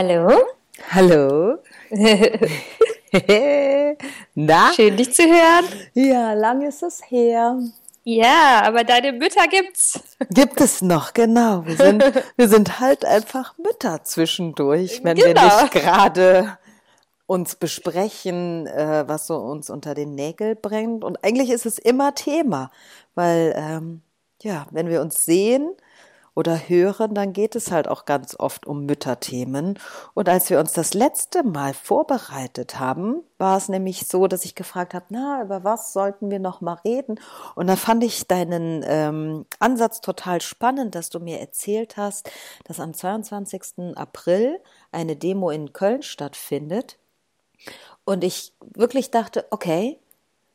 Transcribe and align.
Hallo. 0.00 0.30
Hallo. 0.92 1.58
Na? 4.36 4.72
Schön, 4.72 4.96
dich 4.96 5.12
zu 5.12 5.24
hören. 5.24 5.64
Ja, 5.92 6.34
lang 6.34 6.62
ist 6.62 6.84
es 6.84 7.00
her. 7.10 7.58
Ja, 8.04 8.62
aber 8.64 8.84
deine 8.84 9.12
Mütter 9.12 9.48
gibt's. 9.48 10.00
Gibt 10.30 10.60
es 10.60 10.82
noch, 10.82 11.14
genau. 11.14 11.66
Wir 11.66 11.76
sind, 11.76 12.04
wir 12.36 12.48
sind 12.48 12.78
halt 12.78 13.04
einfach 13.04 13.58
Mütter 13.58 14.04
zwischendurch, 14.04 15.00
wenn 15.02 15.16
genau. 15.16 15.34
wir 15.34 15.62
nicht 15.62 15.72
gerade 15.72 16.58
uns 17.26 17.56
besprechen, 17.56 18.68
äh, 18.68 19.02
was 19.08 19.26
so 19.26 19.38
uns 19.38 19.68
unter 19.68 19.94
den 19.94 20.14
Nägel 20.14 20.54
brennt. 20.54 21.02
Und 21.02 21.24
eigentlich 21.24 21.50
ist 21.50 21.66
es 21.66 21.76
immer 21.76 22.14
Thema, 22.14 22.70
weil 23.16 23.52
ähm, 23.56 24.02
ja, 24.42 24.68
wenn 24.70 24.90
wir 24.90 25.00
uns 25.00 25.24
sehen, 25.24 25.74
oder 26.38 26.68
hören, 26.68 27.14
dann 27.14 27.32
geht 27.32 27.56
es 27.56 27.72
halt 27.72 27.88
auch 27.88 28.04
ganz 28.04 28.36
oft 28.38 28.64
um 28.64 28.86
Mütterthemen. 28.86 29.76
Und 30.14 30.28
als 30.28 30.50
wir 30.50 30.60
uns 30.60 30.72
das 30.72 30.94
letzte 30.94 31.42
Mal 31.42 31.74
vorbereitet 31.74 32.78
haben, 32.78 33.24
war 33.38 33.56
es 33.56 33.68
nämlich 33.68 34.06
so, 34.06 34.28
dass 34.28 34.44
ich 34.44 34.54
gefragt 34.54 34.94
habe, 34.94 35.06
na, 35.08 35.42
über 35.42 35.64
was 35.64 35.92
sollten 35.92 36.30
wir 36.30 36.38
noch 36.38 36.60
mal 36.60 36.78
reden? 36.84 37.18
Und 37.56 37.66
da 37.66 37.74
fand 37.74 38.04
ich 38.04 38.28
deinen 38.28 38.84
ähm, 38.86 39.46
Ansatz 39.58 40.00
total 40.00 40.40
spannend, 40.40 40.94
dass 40.94 41.10
du 41.10 41.18
mir 41.18 41.40
erzählt 41.40 41.96
hast, 41.96 42.30
dass 42.62 42.78
am 42.78 42.94
22. 42.94 43.96
April 43.96 44.60
eine 44.92 45.16
Demo 45.16 45.50
in 45.50 45.72
Köln 45.72 46.02
stattfindet. 46.04 46.98
Und 48.04 48.22
ich 48.22 48.52
wirklich 48.76 49.10
dachte, 49.10 49.44
okay, 49.50 49.98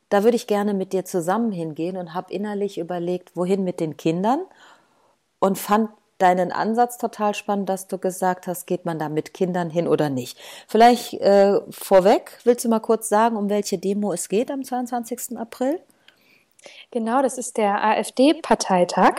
da 0.07 0.23
würde 0.23 0.37
ich 0.37 0.47
gerne 0.47 0.73
mit 0.73 0.93
dir 0.93 1.03
zusammen 1.03 1.51
hingehen 1.51 1.97
und 1.97 2.13
habe 2.13 2.31
innerlich 2.31 2.77
überlegt, 2.77 3.35
wohin 3.35 3.65
mit 3.65 3.81
den 3.81 3.97
Kindern 3.97 4.45
und 5.43 5.57
fand 5.57 5.89
deinen 6.19 6.53
Ansatz 6.53 6.97
total 6.97 7.35
spannend, 7.35 7.67
dass 7.67 7.87
du 7.87 7.97
gesagt 7.97 8.47
hast, 8.47 8.65
geht 8.65 8.85
man 8.85 8.97
da 8.97 9.09
mit 9.09 9.33
Kindern 9.33 9.69
hin 9.69 9.89
oder 9.89 10.09
nicht. 10.09 10.37
Vielleicht 10.69 11.15
äh, 11.15 11.59
vorweg, 11.69 12.39
willst 12.45 12.63
du 12.63 12.69
mal 12.69 12.79
kurz 12.79 13.09
sagen, 13.09 13.35
um 13.35 13.49
welche 13.49 13.77
Demo 13.77 14.13
es 14.13 14.29
geht 14.29 14.49
am 14.49 14.63
22. 14.63 15.37
April? 15.37 15.81
Genau, 16.91 17.21
das 17.21 17.37
ist 17.37 17.57
der 17.57 17.83
AfD-Parteitag, 17.83 19.15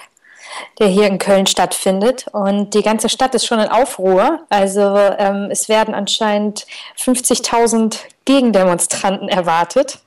der 0.79 0.87
hier 0.87 1.09
in 1.09 1.19
Köln 1.19 1.47
stattfindet. 1.47 2.29
Und 2.33 2.73
die 2.73 2.83
ganze 2.83 3.11
Stadt 3.11 3.35
ist 3.35 3.45
schon 3.45 3.59
in 3.59 3.69
Aufruhr. 3.69 4.47
Also 4.49 4.97
ähm, 4.97 5.49
es 5.51 5.69
werden 5.69 5.93
anscheinend 5.93 6.67
50.000 6.97 7.99
Gegendemonstranten 8.25 9.29
erwartet. 9.29 9.99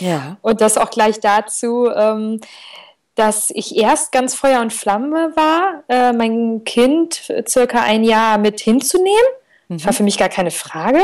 Ja. 0.00 0.36
Und 0.42 0.62
das 0.62 0.76
auch 0.76 0.90
gleich 0.90 1.20
dazu. 1.20 1.88
Ähm, 1.94 2.40
dass 3.20 3.50
ich 3.50 3.76
erst 3.76 4.12
ganz 4.12 4.34
Feuer 4.34 4.62
und 4.62 4.72
Flamme 4.72 5.32
war, 5.36 5.84
äh, 5.88 6.12
mein 6.14 6.64
Kind 6.64 7.30
circa 7.46 7.82
ein 7.82 8.02
Jahr 8.02 8.38
mit 8.38 8.60
hinzunehmen. 8.60 9.10
Mhm. 9.68 9.76
Das 9.76 9.86
war 9.86 9.92
für 9.92 10.02
mich 10.04 10.16
gar 10.16 10.30
keine 10.30 10.50
Frage. 10.50 11.00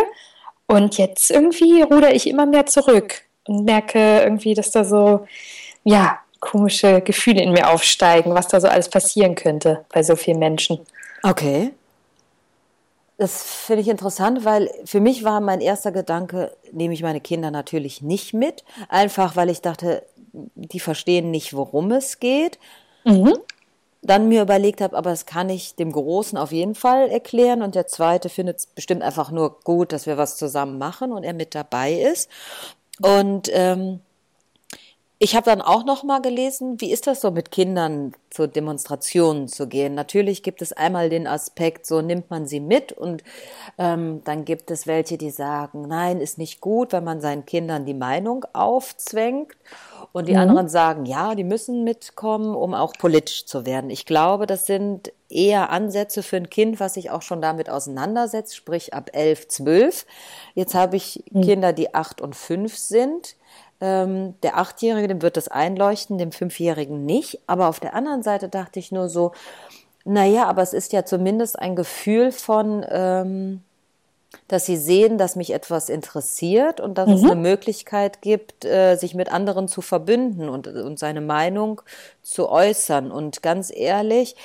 Und 0.66 0.96
jetzt 0.96 1.30
irgendwie 1.30 1.82
ruder 1.82 2.14
ich 2.14 2.26
immer 2.26 2.46
mehr 2.46 2.64
zurück 2.64 3.22
und 3.46 3.66
merke 3.66 4.22
irgendwie, 4.22 4.54
dass 4.54 4.70
da 4.70 4.84
so, 4.84 5.26
ja, 5.84 6.18
komische 6.40 7.02
Gefühle 7.02 7.42
in 7.42 7.52
mir 7.52 7.68
aufsteigen, 7.68 8.34
was 8.34 8.48
da 8.48 8.62
so 8.62 8.68
alles 8.68 8.88
passieren 8.88 9.34
könnte 9.34 9.84
bei 9.92 10.02
so 10.02 10.16
vielen 10.16 10.38
Menschen. 10.38 10.80
Okay. 11.22 11.72
Das 13.18 13.42
finde 13.42 13.82
ich 13.82 13.88
interessant, 13.88 14.44
weil 14.44 14.70
für 14.84 15.00
mich 15.00 15.22
war 15.22 15.40
mein 15.40 15.60
erster 15.60 15.92
Gedanke, 15.92 16.56
nehme 16.72 16.94
ich 16.94 17.02
meine 17.02 17.20
Kinder 17.20 17.50
natürlich 17.50 18.00
nicht 18.00 18.32
mit, 18.32 18.64
einfach 18.88 19.36
weil 19.36 19.50
ich 19.50 19.60
dachte, 19.60 20.02
die 20.72 20.80
verstehen 20.80 21.30
nicht, 21.30 21.54
worum 21.54 21.92
es 21.92 22.18
geht. 22.20 22.58
Mhm. 23.04 23.34
Dann 24.02 24.28
mir 24.28 24.42
überlegt 24.42 24.80
habe, 24.80 24.96
aber 24.96 25.10
das 25.10 25.26
kann 25.26 25.48
ich 25.50 25.74
dem 25.74 25.90
Großen 25.90 26.38
auf 26.38 26.52
jeden 26.52 26.74
Fall 26.74 27.08
erklären 27.08 27.62
und 27.62 27.74
der 27.74 27.86
Zweite 27.86 28.28
findet 28.28 28.58
es 28.58 28.66
bestimmt 28.66 29.02
einfach 29.02 29.30
nur 29.30 29.58
gut, 29.60 29.92
dass 29.92 30.06
wir 30.06 30.16
was 30.16 30.36
zusammen 30.36 30.78
machen 30.78 31.12
und 31.12 31.24
er 31.24 31.34
mit 31.34 31.54
dabei 31.54 31.92
ist. 31.92 32.30
Und 33.00 33.50
ähm, 33.52 34.00
ich 35.18 35.34
habe 35.34 35.46
dann 35.46 35.62
auch 35.62 35.84
noch 35.84 36.02
mal 36.02 36.20
gelesen, 36.20 36.78
wie 36.80 36.92
ist 36.92 37.06
das 37.06 37.22
so 37.22 37.30
mit 37.30 37.50
Kindern 37.50 38.12
zu 38.28 38.46
Demonstrationen 38.46 39.48
zu 39.48 39.66
gehen? 39.66 39.94
Natürlich 39.94 40.42
gibt 40.42 40.60
es 40.60 40.74
einmal 40.74 41.08
den 41.08 41.26
Aspekt, 41.26 41.86
so 41.86 42.02
nimmt 42.02 42.28
man 42.28 42.46
sie 42.46 42.60
mit 42.60 42.92
und 42.92 43.24
ähm, 43.78 44.20
dann 44.24 44.44
gibt 44.44 44.70
es 44.70 44.86
welche, 44.86 45.16
die 45.16 45.30
sagen, 45.30 45.88
nein, 45.88 46.20
ist 46.20 46.36
nicht 46.36 46.60
gut, 46.60 46.92
wenn 46.92 47.04
man 47.04 47.22
seinen 47.22 47.46
Kindern 47.46 47.86
die 47.86 47.94
Meinung 47.94 48.44
aufzwängt. 48.52 49.52
Und 50.12 50.28
die 50.28 50.32
mhm. 50.32 50.40
anderen 50.40 50.68
sagen, 50.68 51.04
ja, 51.04 51.34
die 51.34 51.44
müssen 51.44 51.84
mitkommen, 51.84 52.54
um 52.54 52.72
auch 52.72 52.94
politisch 52.94 53.44
zu 53.44 53.66
werden. 53.66 53.90
Ich 53.90 54.06
glaube, 54.06 54.46
das 54.46 54.64
sind 54.64 55.12
eher 55.28 55.70
Ansätze 55.70 56.22
für 56.22 56.36
ein 56.36 56.48
Kind, 56.48 56.80
was 56.80 56.94
sich 56.94 57.10
auch 57.10 57.22
schon 57.22 57.42
damit 57.42 57.68
auseinandersetzt, 57.68 58.56
sprich 58.56 58.94
ab 58.94 59.10
elf, 59.12 59.48
zwölf. 59.48 60.06
Jetzt 60.54 60.74
habe 60.74 60.96
ich 60.96 61.24
mhm. 61.30 61.42
Kinder, 61.42 61.72
die 61.72 61.94
acht 61.94 62.20
und 62.20 62.34
fünf 62.34 62.76
sind. 62.76 63.36
Ähm, 63.80 64.34
der 64.42 64.58
Achtjährige, 64.58 65.08
dem 65.08 65.22
wird 65.22 65.36
das 65.36 65.48
einleuchten, 65.48 66.18
dem 66.18 66.32
Fünfjährigen 66.32 67.04
nicht. 67.04 67.40
Aber 67.46 67.68
auf 67.68 67.80
der 67.80 67.94
anderen 67.94 68.22
Seite 68.22 68.48
dachte 68.48 68.78
ich 68.78 68.92
nur 68.92 69.08
so, 69.08 69.32
naja, 70.04 70.44
aber 70.46 70.62
es 70.62 70.72
ist 70.72 70.92
ja 70.92 71.04
zumindest 71.04 71.58
ein 71.58 71.76
Gefühl 71.76 72.32
von, 72.32 72.86
ähm, 72.88 73.62
dass 74.48 74.66
sie 74.66 74.76
sehen, 74.76 75.18
dass 75.18 75.36
mich 75.36 75.52
etwas 75.52 75.88
interessiert 75.88 76.80
und 76.80 76.96
dass 76.96 77.08
mhm. 77.08 77.14
es 77.14 77.24
eine 77.24 77.34
Möglichkeit 77.36 78.22
gibt, 78.22 78.64
äh, 78.64 78.96
sich 78.96 79.14
mit 79.14 79.32
anderen 79.32 79.68
zu 79.68 79.82
verbünden 79.82 80.48
und, 80.48 80.68
und 80.68 80.98
seine 80.98 81.20
Meinung 81.20 81.82
zu 82.22 82.48
äußern. 82.48 83.10
Und 83.10 83.42
ganz 83.42 83.72
ehrlich, 83.74 84.36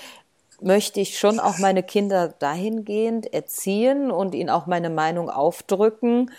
möchte 0.61 0.99
ich 0.99 1.17
schon 1.17 1.39
auch 1.39 1.57
meine 1.57 1.83
Kinder 1.83 2.33
dahingehend 2.39 3.33
erziehen 3.33 4.11
und 4.11 4.35
ihnen 4.35 4.49
auch 4.49 4.67
meine 4.67 4.89
Meinung 4.89 5.29
aufdrücken, 5.29 6.31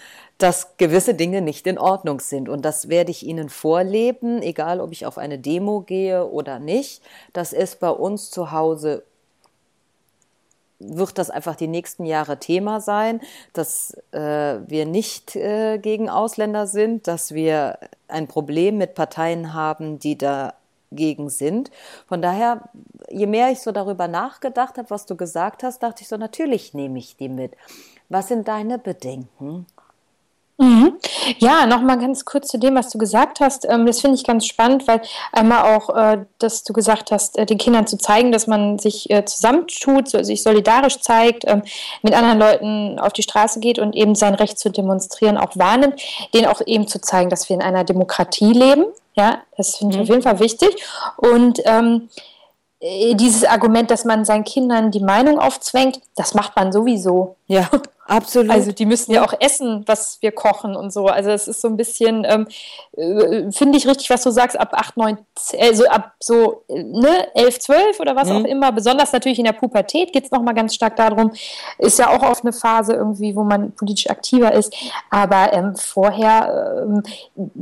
dass 0.42 0.76
gewisse 0.76 1.14
Dinge 1.14 1.40
nicht 1.40 1.68
in 1.68 1.78
Ordnung 1.78 2.18
sind. 2.18 2.48
Und 2.48 2.64
das 2.64 2.88
werde 2.88 3.12
ich 3.12 3.24
ihnen 3.24 3.48
vorleben, 3.48 4.42
egal 4.42 4.80
ob 4.80 4.90
ich 4.90 5.06
auf 5.06 5.16
eine 5.16 5.38
Demo 5.38 5.82
gehe 5.82 6.26
oder 6.26 6.58
nicht. 6.58 7.00
Das 7.32 7.52
ist 7.52 7.78
bei 7.78 7.90
uns 7.90 8.30
zu 8.30 8.50
Hause 8.50 9.04
wird 10.84 11.16
das 11.16 11.30
einfach 11.30 11.54
die 11.54 11.68
nächsten 11.68 12.04
Jahre 12.04 12.40
Thema 12.40 12.80
sein, 12.80 13.20
dass 13.52 13.96
äh, 14.10 14.18
wir 14.18 14.84
nicht 14.84 15.36
äh, 15.36 15.78
gegen 15.78 16.10
Ausländer 16.10 16.66
sind, 16.66 17.06
dass 17.06 17.32
wir 17.32 17.78
ein 18.08 18.26
Problem 18.26 18.78
mit 18.78 18.96
Parteien 18.96 19.54
haben, 19.54 20.00
die 20.00 20.18
dagegen 20.18 21.30
sind. 21.30 21.70
Von 22.08 22.20
daher, 22.20 22.68
je 23.08 23.28
mehr 23.28 23.52
ich 23.52 23.60
so 23.60 23.70
darüber 23.70 24.08
nachgedacht 24.08 24.76
habe, 24.76 24.90
was 24.90 25.06
du 25.06 25.14
gesagt 25.14 25.62
hast, 25.62 25.84
dachte 25.84 26.02
ich 26.02 26.08
so, 26.08 26.16
natürlich 26.16 26.74
nehme 26.74 26.98
ich 26.98 27.16
die 27.16 27.28
mit. 27.28 27.56
Was 28.08 28.26
sind 28.26 28.48
deine 28.48 28.80
Bedenken? 28.80 29.66
Mhm. 30.62 30.96
Ja, 31.38 31.66
nochmal 31.66 31.98
ganz 31.98 32.24
kurz 32.24 32.46
zu 32.46 32.56
dem, 32.56 32.76
was 32.76 32.88
du 32.90 32.96
gesagt 32.96 33.40
hast. 33.40 33.66
Ähm, 33.68 33.84
das 33.84 34.00
finde 34.00 34.14
ich 34.14 34.22
ganz 34.22 34.46
spannend, 34.46 34.86
weil 34.86 35.02
einmal 35.32 35.74
auch, 35.76 35.90
äh, 35.90 36.24
dass 36.38 36.62
du 36.62 36.72
gesagt 36.72 37.10
hast, 37.10 37.36
äh, 37.36 37.46
den 37.46 37.58
Kindern 37.58 37.88
zu 37.88 37.98
zeigen, 37.98 38.30
dass 38.30 38.46
man 38.46 38.78
sich 38.78 39.10
äh, 39.10 39.24
zusammentut, 39.24 40.08
sich 40.08 40.44
solidarisch 40.44 41.00
zeigt, 41.00 41.42
ähm, 41.48 41.62
mit 42.02 42.14
anderen 42.14 42.38
Leuten 42.38 43.00
auf 43.00 43.12
die 43.12 43.24
Straße 43.24 43.58
geht 43.58 43.80
und 43.80 43.96
eben 43.96 44.14
sein 44.14 44.34
Recht 44.34 44.56
zu 44.56 44.70
demonstrieren 44.70 45.36
auch 45.36 45.56
wahrnimmt, 45.56 46.00
denen 46.32 46.46
auch 46.46 46.60
eben 46.64 46.86
zu 46.86 47.00
zeigen, 47.00 47.28
dass 47.28 47.48
wir 47.48 47.56
in 47.56 47.62
einer 47.62 47.82
Demokratie 47.82 48.52
leben. 48.52 48.84
Ja, 49.14 49.38
das 49.56 49.76
finde 49.76 49.94
ich 49.94 49.96
mhm. 49.96 50.02
auf 50.02 50.08
jeden 50.10 50.22
Fall 50.22 50.38
wichtig. 50.38 50.76
Und 51.16 51.60
ähm, 51.64 52.08
dieses 52.80 53.44
Argument, 53.44 53.90
dass 53.90 54.04
man 54.04 54.24
seinen 54.24 54.44
Kindern 54.44 54.92
die 54.92 55.00
Meinung 55.00 55.38
aufzwängt, 55.38 56.00
das 56.14 56.34
macht 56.34 56.56
man 56.56 56.72
sowieso. 56.72 57.36
Ja. 57.46 57.68
Absolut. 58.12 58.50
Also 58.50 58.72
die 58.72 58.84
müssen 58.84 59.12
ja 59.12 59.24
auch 59.24 59.32
essen, 59.40 59.84
was 59.86 60.18
wir 60.20 60.32
kochen 60.32 60.76
und 60.76 60.92
so. 60.92 61.06
Also 61.06 61.30
es 61.30 61.48
ist 61.48 61.62
so 61.62 61.68
ein 61.68 61.78
bisschen, 61.78 62.26
ähm, 62.28 62.46
äh, 62.94 63.50
finde 63.50 63.78
ich 63.78 63.86
richtig, 63.86 64.10
was 64.10 64.22
du 64.22 64.30
sagst, 64.30 64.60
ab 64.60 64.74
8, 64.74 64.98
9, 64.98 65.18
also 65.58 65.86
ab 65.86 66.12
so 66.20 66.62
ne, 66.68 67.34
11, 67.34 67.58
12 67.60 68.00
oder 68.00 68.14
was 68.14 68.28
mhm. 68.28 68.36
auch 68.36 68.44
immer. 68.44 68.70
Besonders 68.72 69.12
natürlich 69.12 69.38
in 69.38 69.46
der 69.46 69.54
Pubertät 69.54 70.12
geht 70.12 70.24
es 70.24 70.30
nochmal 70.30 70.54
ganz 70.54 70.74
stark 70.74 70.96
darum. 70.96 71.32
Ist 71.78 71.98
ja 71.98 72.10
auch 72.10 72.22
auf 72.22 72.42
eine 72.42 72.52
Phase 72.52 72.92
irgendwie, 72.92 73.34
wo 73.34 73.44
man 73.44 73.72
politisch 73.72 74.10
aktiver 74.10 74.52
ist. 74.52 74.74
Aber 75.08 75.54
ähm, 75.54 75.74
vorher 75.76 76.84
ähm, 76.84 77.02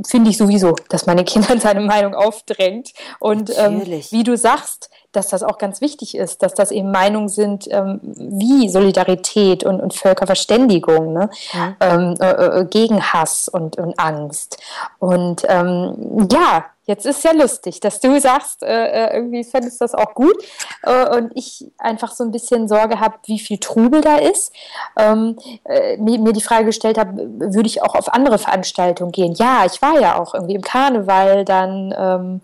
finde 0.05 0.31
ich 0.31 0.37
sowieso, 0.37 0.75
dass 0.89 1.05
man 1.05 1.15
den 1.15 1.25
Kindern 1.25 1.61
seine 1.61 1.79
Meinung 1.79 2.13
aufdrängt. 2.13 2.91
Und 3.19 3.51
ähm, 3.57 3.83
wie 3.85 4.23
du 4.23 4.35
sagst, 4.35 4.89
dass 5.11 5.27
das 5.27 5.43
auch 5.43 5.57
ganz 5.57 5.81
wichtig 5.81 6.15
ist, 6.15 6.41
dass 6.41 6.53
das 6.53 6.71
eben 6.71 6.91
Meinungen 6.91 7.29
sind 7.29 7.67
ähm, 7.69 7.99
wie 8.01 8.69
Solidarität 8.69 9.63
und, 9.63 9.81
und 9.81 9.93
Völkerverständigung 9.93 11.13
ne? 11.13 11.29
Ja. 11.53 11.75
Ähm, 11.79 12.15
äh, 12.19 12.61
äh, 12.61 12.65
gegen 12.65 13.01
Hass 13.01 13.47
und, 13.47 13.77
und 13.77 13.99
Angst. 13.99 14.57
Und 14.99 15.43
ähm, 15.47 16.27
ja, 16.31 16.65
jetzt 16.85 17.05
ist 17.05 17.23
ja 17.23 17.31
lustig, 17.31 17.79
dass 17.79 17.99
du 17.99 18.19
sagst, 18.19 18.63
äh, 18.63 18.87
äh 19.07 19.15
irgendwie 19.15 19.43
fändest 19.43 19.79
du 19.79 19.85
das 19.85 19.93
auch 19.93 20.13
gut 20.13 20.35
äh, 20.83 21.15
und 21.15 21.31
ich 21.35 21.71
einfach 21.77 22.11
so 22.11 22.23
ein 22.23 22.31
bisschen 22.31 22.67
Sorge 22.67 22.99
habe, 22.99 23.15
wie 23.25 23.39
viel 23.39 23.57
Trubel 23.57 24.01
da 24.01 24.17
ist. 24.17 24.51
Ähm, 24.97 25.37
äh, 25.65 25.97
mir, 25.97 26.19
mir, 26.19 26.33
die 26.33 26.41
Frage 26.41 26.65
gestellt 26.65 26.97
habe, 26.97 27.13
würde 27.15 27.67
ich 27.67 27.81
auch 27.83 27.95
auf 27.95 28.13
andere 28.13 28.37
Veranstaltungen 28.37 29.11
gehen? 29.11 29.33
Ja, 29.35 29.63
ich 29.65 29.81
war 29.81 29.99
ja 29.99 30.19
auch 30.19 30.33
irgendwie 30.33 30.55
im 30.55 30.61
Karneval 30.61 31.45
dann 31.45 31.93
ähm, 31.97 32.41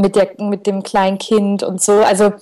mit, 0.00 0.16
der, 0.16 0.30
mit 0.38 0.66
dem 0.66 0.82
kleinen 0.82 1.18
Kind 1.18 1.62
und 1.62 1.82
so. 1.82 1.92
Also 1.92 2.32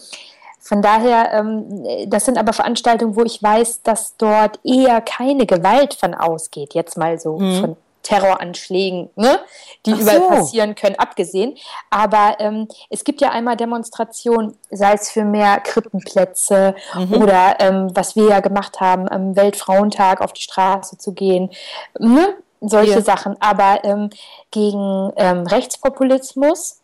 von 0.60 0.80
daher, 0.80 1.32
ähm, 1.32 1.84
das 2.06 2.24
sind 2.24 2.38
aber 2.38 2.52
Veranstaltungen, 2.52 3.16
wo 3.16 3.24
ich 3.24 3.42
weiß, 3.42 3.82
dass 3.82 4.16
dort 4.16 4.60
eher 4.64 5.00
keine 5.00 5.44
Gewalt 5.44 5.94
von 5.94 6.14
ausgeht, 6.14 6.74
jetzt 6.74 6.96
mal 6.96 7.18
so 7.18 7.36
mhm. 7.36 7.60
von 7.60 7.76
Terroranschlägen, 8.02 9.10
ne, 9.16 9.38
die 9.87 9.93
Ach 9.94 10.00
überall 10.00 10.19
so. 10.19 10.28
passieren 10.28 10.75
können, 10.75 10.96
abgesehen. 10.96 11.56
Aber 11.90 12.37
ähm, 12.40 12.69
es 12.90 13.04
gibt 13.04 13.20
ja 13.20 13.31
einmal 13.31 13.56
Demonstrationen, 13.56 14.56
sei 14.70 14.94
es 14.94 15.10
für 15.10 15.25
mehr 15.25 15.60
Krippenplätze 15.60 16.75
mhm. 16.94 17.14
oder 17.14 17.56
ähm, 17.60 17.90
was 17.94 18.16
wir 18.16 18.28
ja 18.28 18.40
gemacht 18.40 18.81
haben, 18.81 19.08
am 19.08 19.37
Weltfrauentag 19.37 20.20
auf 20.20 20.32
die 20.32 20.43
Straße 20.43 20.99
zu 20.99 21.12
gehen, 21.12 21.50
ne? 21.99 22.34
solche 22.60 22.94
ja. 22.94 23.02
Sachen. 23.02 23.37
Aber 23.40 23.84
ähm, 23.84 24.10
gegen 24.50 25.12
ähm, 25.16 25.46
Rechtspopulismus 25.46 26.78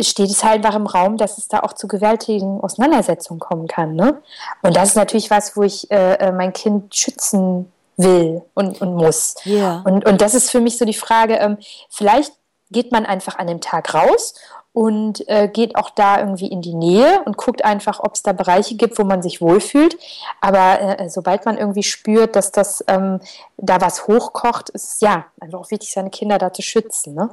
steht 0.00 0.30
es 0.30 0.44
halt 0.44 0.64
einfach 0.64 0.76
im 0.76 0.86
Raum, 0.86 1.16
dass 1.16 1.38
es 1.38 1.48
da 1.48 1.60
auch 1.60 1.72
zu 1.72 1.88
gewaltigen 1.88 2.60
Auseinandersetzungen 2.60 3.40
kommen 3.40 3.66
kann. 3.66 3.94
Ne? 3.94 4.20
Und 4.62 4.76
das 4.76 4.90
ist 4.90 4.96
natürlich 4.96 5.30
was, 5.30 5.56
wo 5.56 5.62
ich 5.62 5.90
äh, 5.90 6.14
äh 6.14 6.32
mein 6.32 6.52
Kind 6.52 6.94
schützen 6.94 7.72
will 7.98 8.42
und, 8.54 8.80
und 8.80 8.94
muss. 8.94 9.34
Yeah. 9.44 9.82
Und, 9.84 10.06
und 10.06 10.20
das 10.22 10.34
ist 10.34 10.50
für 10.50 10.60
mich 10.60 10.78
so 10.78 10.84
die 10.84 10.94
Frage, 10.94 11.34
ähm, 11.34 11.58
vielleicht 11.90 12.32
geht 12.70 12.92
man 12.92 13.04
einfach 13.04 13.38
an 13.38 13.46
dem 13.46 13.60
Tag 13.60 13.92
raus 13.94 14.34
und 14.78 15.28
äh, 15.28 15.48
geht 15.48 15.74
auch 15.74 15.90
da 15.90 16.20
irgendwie 16.20 16.46
in 16.46 16.62
die 16.62 16.72
Nähe 16.72 17.20
und 17.24 17.36
guckt 17.36 17.64
einfach, 17.64 17.98
ob 17.98 18.14
es 18.14 18.22
da 18.22 18.32
Bereiche 18.32 18.76
gibt, 18.76 18.96
wo 18.96 19.02
man 19.02 19.22
sich 19.22 19.40
wohlfühlt. 19.40 19.98
Aber 20.40 21.00
äh, 21.00 21.10
sobald 21.10 21.44
man 21.46 21.58
irgendwie 21.58 21.82
spürt, 21.82 22.36
dass 22.36 22.52
das 22.52 22.84
ähm, 22.86 23.18
da 23.56 23.80
was 23.80 24.06
hochkocht, 24.06 24.70
ist 24.70 25.02
ja 25.02 25.24
einfach 25.40 25.58
auch 25.58 25.70
wichtig, 25.72 25.90
seine 25.90 26.10
Kinder 26.10 26.38
da 26.38 26.52
zu 26.52 26.62
schützen. 26.62 27.14
Ne? 27.14 27.30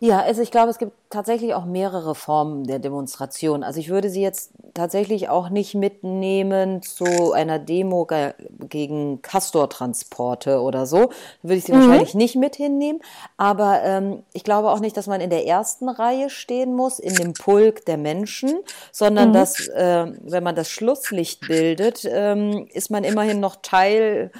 Ja, 0.00 0.20
also 0.20 0.40
ich 0.40 0.50
glaube, 0.50 0.70
es 0.70 0.78
gibt 0.78 0.92
tatsächlich 1.10 1.54
auch 1.54 1.66
mehrere 1.66 2.14
Formen 2.14 2.64
der 2.64 2.78
Demonstration. 2.78 3.62
Also 3.62 3.78
ich 3.78 3.90
würde 3.90 4.08
sie 4.08 4.22
jetzt 4.22 4.52
tatsächlich 4.72 5.28
auch 5.28 5.50
nicht 5.50 5.74
mitnehmen 5.74 6.82
zu 6.82 7.32
einer 7.32 7.58
Demo 7.58 8.06
ge 8.06 8.32
gegen 8.68 9.22
Castor-Transporte 9.22 10.60
oder 10.60 10.86
so. 10.86 11.06
Da 11.06 11.08
würde 11.42 11.56
ich 11.56 11.64
sie 11.64 11.72
mhm. 11.72 11.80
wahrscheinlich 11.80 12.14
nicht 12.14 12.36
mit 12.36 12.56
hinnehmen. 12.56 13.00
Aber 13.36 13.82
ähm, 13.82 14.22
ich 14.32 14.44
glaube 14.44 14.70
auch 14.70 14.80
nicht, 14.80 14.96
dass 14.96 15.06
man 15.06 15.20
in 15.20 15.30
der 15.30 15.46
ersten 15.46 15.88
Reihe 15.88 16.30
stehen 16.30 16.74
muss, 16.74 16.85
in 16.98 17.14
dem 17.14 17.32
Pulk 17.34 17.84
der 17.84 17.96
Menschen, 17.96 18.60
sondern 18.92 19.30
mhm. 19.30 19.32
dass, 19.34 19.68
äh, 19.68 20.06
wenn 20.20 20.42
man 20.42 20.54
das 20.54 20.70
Schlusslicht 20.70 21.46
bildet, 21.46 22.06
ähm, 22.10 22.68
ist 22.72 22.90
man 22.90 23.04
immerhin 23.04 23.40
noch 23.40 23.56
Teil 23.62 24.30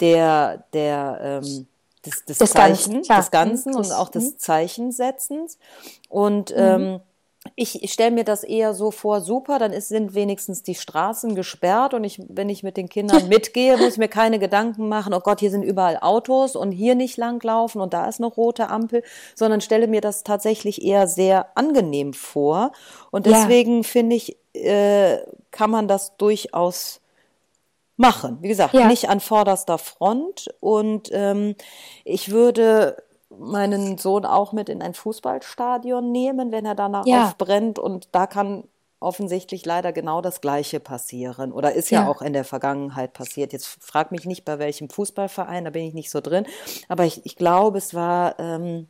der, 0.00 0.64
der, 0.72 1.40
ähm, 1.44 1.66
des, 2.04 2.24
des, 2.24 2.38
des 2.38 2.50
Zeichen, 2.50 3.02
Ganzen, 3.02 3.16
des 3.16 3.30
Ganzen 3.30 3.74
und 3.74 3.92
auch 3.92 4.08
des 4.08 4.32
mhm. 4.32 4.38
Zeichensetzens. 4.38 5.58
Und 6.08 6.50
mhm. 6.50 6.56
ähm, 6.56 7.00
ich, 7.56 7.92
stelle 7.92 8.10
mir 8.10 8.24
das 8.24 8.44
eher 8.44 8.74
so 8.74 8.90
vor, 8.90 9.20
super, 9.20 9.58
dann 9.58 9.72
ist, 9.72 9.88
sind 9.88 10.14
wenigstens 10.14 10.62
die 10.62 10.74
Straßen 10.74 11.34
gesperrt 11.34 11.94
und 11.94 12.04
ich, 12.04 12.20
wenn 12.28 12.48
ich 12.48 12.62
mit 12.62 12.76
den 12.76 12.88
Kindern 12.88 13.28
mitgehe, 13.28 13.76
muss 13.76 13.92
ich 13.92 13.98
mir 13.98 14.08
keine 14.08 14.38
Gedanken 14.38 14.88
machen, 14.88 15.14
oh 15.14 15.20
Gott, 15.20 15.40
hier 15.40 15.50
sind 15.50 15.62
überall 15.62 15.98
Autos 16.00 16.56
und 16.56 16.72
hier 16.72 16.94
nicht 16.94 17.16
langlaufen 17.16 17.80
und 17.80 17.92
da 17.92 18.06
ist 18.06 18.20
eine 18.20 18.26
rote 18.26 18.68
Ampel, 18.68 19.02
sondern 19.34 19.60
stelle 19.60 19.86
mir 19.86 20.00
das 20.00 20.24
tatsächlich 20.24 20.82
eher 20.82 21.06
sehr 21.06 21.56
angenehm 21.56 22.12
vor. 22.12 22.72
Und 23.10 23.26
deswegen 23.26 23.78
ja. 23.78 23.82
finde 23.82 24.16
ich, 24.16 24.36
äh, 24.54 25.18
kann 25.50 25.70
man 25.70 25.88
das 25.88 26.16
durchaus 26.16 27.00
machen. 28.00 28.38
Wie 28.40 28.48
gesagt, 28.48 28.74
ja. 28.74 28.86
nicht 28.86 29.08
an 29.08 29.20
vorderster 29.20 29.78
Front. 29.78 30.48
Und 30.60 31.10
ähm, 31.12 31.54
ich 32.04 32.30
würde 32.30 32.96
meinen 33.38 33.98
Sohn 33.98 34.24
auch 34.24 34.52
mit 34.52 34.68
in 34.68 34.82
ein 34.82 34.94
Fußballstadion 34.94 36.10
nehmen, 36.10 36.52
wenn 36.52 36.66
er 36.66 36.74
danach 36.74 37.06
ja. 37.06 37.26
aufbrennt. 37.26 37.78
Und 37.78 38.08
da 38.12 38.26
kann 38.26 38.64
offensichtlich 39.00 39.64
leider 39.64 39.92
genau 39.92 40.20
das 40.20 40.40
Gleiche 40.40 40.78
passieren. 40.78 41.52
Oder 41.52 41.72
ist 41.72 41.90
ja, 41.90 42.02
ja, 42.02 42.08
auch 42.08 42.20
in 42.20 42.32
der 42.34 42.44
Vergangenheit 42.44 43.14
passiert. 43.14 43.52
Jetzt 43.52 43.66
frag 43.80 44.12
mich 44.12 44.26
nicht, 44.26 44.44
bei 44.44 44.58
welchem 44.58 44.90
Fußballverein, 44.90 45.64
da 45.64 45.70
bin 45.70 45.84
ich 45.84 45.94
nicht 45.94 46.10
so 46.10 46.20
drin. 46.20 46.46
Aber 46.88 47.04
ich, 47.04 47.24
ich 47.24 47.36
glaube, 47.36 47.78
es 47.78 47.94
war 47.94 48.38
ähm, 48.38 48.88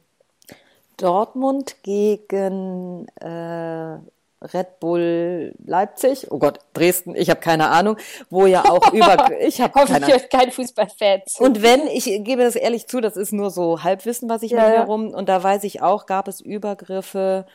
Dortmund 0.96 1.76
gegen 1.82 3.06
äh, 3.20 3.98
Red 4.42 4.80
Bull 4.80 5.54
Leipzig, 5.64 6.30
oh 6.30 6.38
Gott, 6.38 6.60
Dresden, 6.72 7.14
ich 7.14 7.28
habe 7.28 7.40
keine 7.40 7.68
Ahnung, 7.68 7.96
wo 8.30 8.46
ja 8.46 8.64
auch 8.64 8.92
über 8.92 9.30
ich 9.40 9.60
habe 9.60 9.84
keine 9.86 10.18
kein 10.30 10.50
Fußballfan. 10.50 11.22
Und 11.38 11.62
wenn 11.62 11.86
ich 11.88 12.04
gebe 12.04 12.42
das 12.42 12.56
ehrlich 12.56 12.88
zu, 12.88 13.02
das 13.02 13.16
ist 13.16 13.32
nur 13.32 13.50
so 13.50 13.82
Halbwissen, 13.82 14.30
was 14.30 14.42
ich 14.42 14.52
ja, 14.52 14.60
mir 14.60 14.70
herum 14.76 15.10
und 15.10 15.28
da 15.28 15.42
weiß 15.42 15.64
ich 15.64 15.82
auch, 15.82 16.06
gab 16.06 16.26
es 16.26 16.40
Übergriffe 16.40 17.46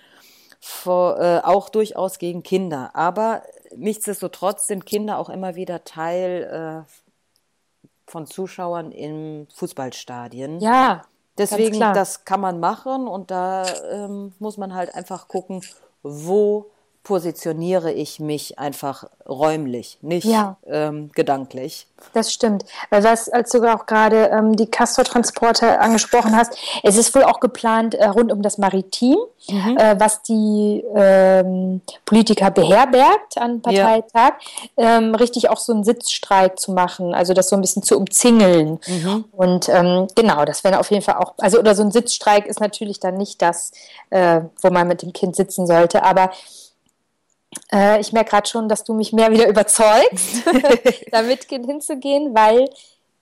vor, 0.60 1.20
äh, 1.20 1.42
auch 1.44 1.70
durchaus 1.70 2.20
gegen 2.20 2.44
Kinder, 2.44 2.92
aber 2.94 3.42
nichtsdestotrotz 3.76 4.68
sind 4.68 4.86
Kinder 4.86 5.18
auch 5.18 5.30
immer 5.30 5.56
wieder 5.56 5.84
Teil 5.86 6.86
äh, 6.86 8.10
von 8.10 8.28
Zuschauern 8.28 8.92
in 8.92 9.48
Fußballstadien. 9.56 10.60
Ja. 10.60 11.06
Deswegen, 11.38 11.80
das 11.80 12.24
kann 12.24 12.40
man 12.40 12.62
machen 12.62 13.08
und 13.08 13.30
da 13.30 13.66
ähm, 13.92 14.34
muss 14.40 14.56
man 14.56 14.74
halt 14.74 14.96
einfach 14.96 15.28
gucken, 15.28 15.62
wo 16.02 16.72
positioniere 17.06 17.94
ich 17.94 18.19
mich 18.19 18.57
einfach 18.57 19.06
räumlich, 19.30 20.00
nicht 20.02 20.25
ja. 20.25 20.57
ähm, 20.66 21.12
gedanklich. 21.13 21.88
Das 22.13 22.34
stimmt. 22.34 22.66
Weil 22.90 23.04
was, 23.04 23.30
als 23.30 23.52
du 23.52 23.63
auch 23.63 23.86
gerade 23.86 24.31
ähm, 24.34 24.56
die 24.56 24.66
Castor-Transporte 24.66 25.80
angesprochen 25.80 26.36
hast, 26.36 26.57
es 26.84 26.98
ist 26.98 27.13
wohl 27.16 27.24
auch 27.24 27.40
geplant 27.40 27.94
äh, 27.94 28.07
rund 28.07 28.31
um 28.31 28.42
das 28.42 28.57
Maritim, 28.57 29.18
mhm. 29.48 29.78
äh, 29.78 30.00
was 30.00 30.24
die 30.24 30.84
ähm, 30.96 31.81
Politiker 32.06 32.50
beherbergt 32.50 33.38
an 33.38 33.62
Parteitag, 33.62 34.34
ja. 34.78 34.98
Ähm, 34.98 35.13
richtig 35.13 35.50
auch 35.50 35.60
so 35.60 35.74
einen 35.74 35.84
Sitzstreik 35.84 36.60
zu 36.60 36.72
machen, 36.72 37.13
also 37.13 37.34
das 37.34 37.50
so 37.50 37.56
ein 37.56 37.62
bisschen 37.62 37.84
zu 37.84 37.98
umzingeln. 37.98 38.80
Mhm. 38.88 39.25
Und 39.31 39.69
ähm, 39.69 40.08
genau, 40.16 40.44
das 40.44 40.63
wäre 40.63 40.80
auf 40.80 40.90
jeden 40.90 41.04
Fall 41.04 41.18
auch, 41.18 41.36
also 41.38 41.60
oder 41.60 41.75
so 41.75 41.84
ein 41.84 41.92
Sitzstreik 41.92 42.48
ist 42.48 42.60
natürlich 42.60 43.00
dann 43.00 43.16
nicht 43.16 43.44
das, 43.44 43.72
äh, 44.10 44.42
wo 44.62 44.72
man 44.72 44.88
mit 44.88 45.04
dem 45.04 45.13
Kind 45.13 45.36
sitzen 45.36 45.68
sollte, 45.68 46.04
aber 46.04 46.31
äh, 47.72 48.00
ich 48.00 48.13
merke 48.13 48.31
gerade 48.31 48.50
schon, 48.50 48.69
dass 48.69 48.84
du 48.84 48.94
mich 48.94 49.13
mehr 49.13 49.31
wieder 49.31 49.48
überzeugst, 49.48 50.44
damit 51.12 51.48
hinzugehen, 51.48 52.36
weil 52.36 52.69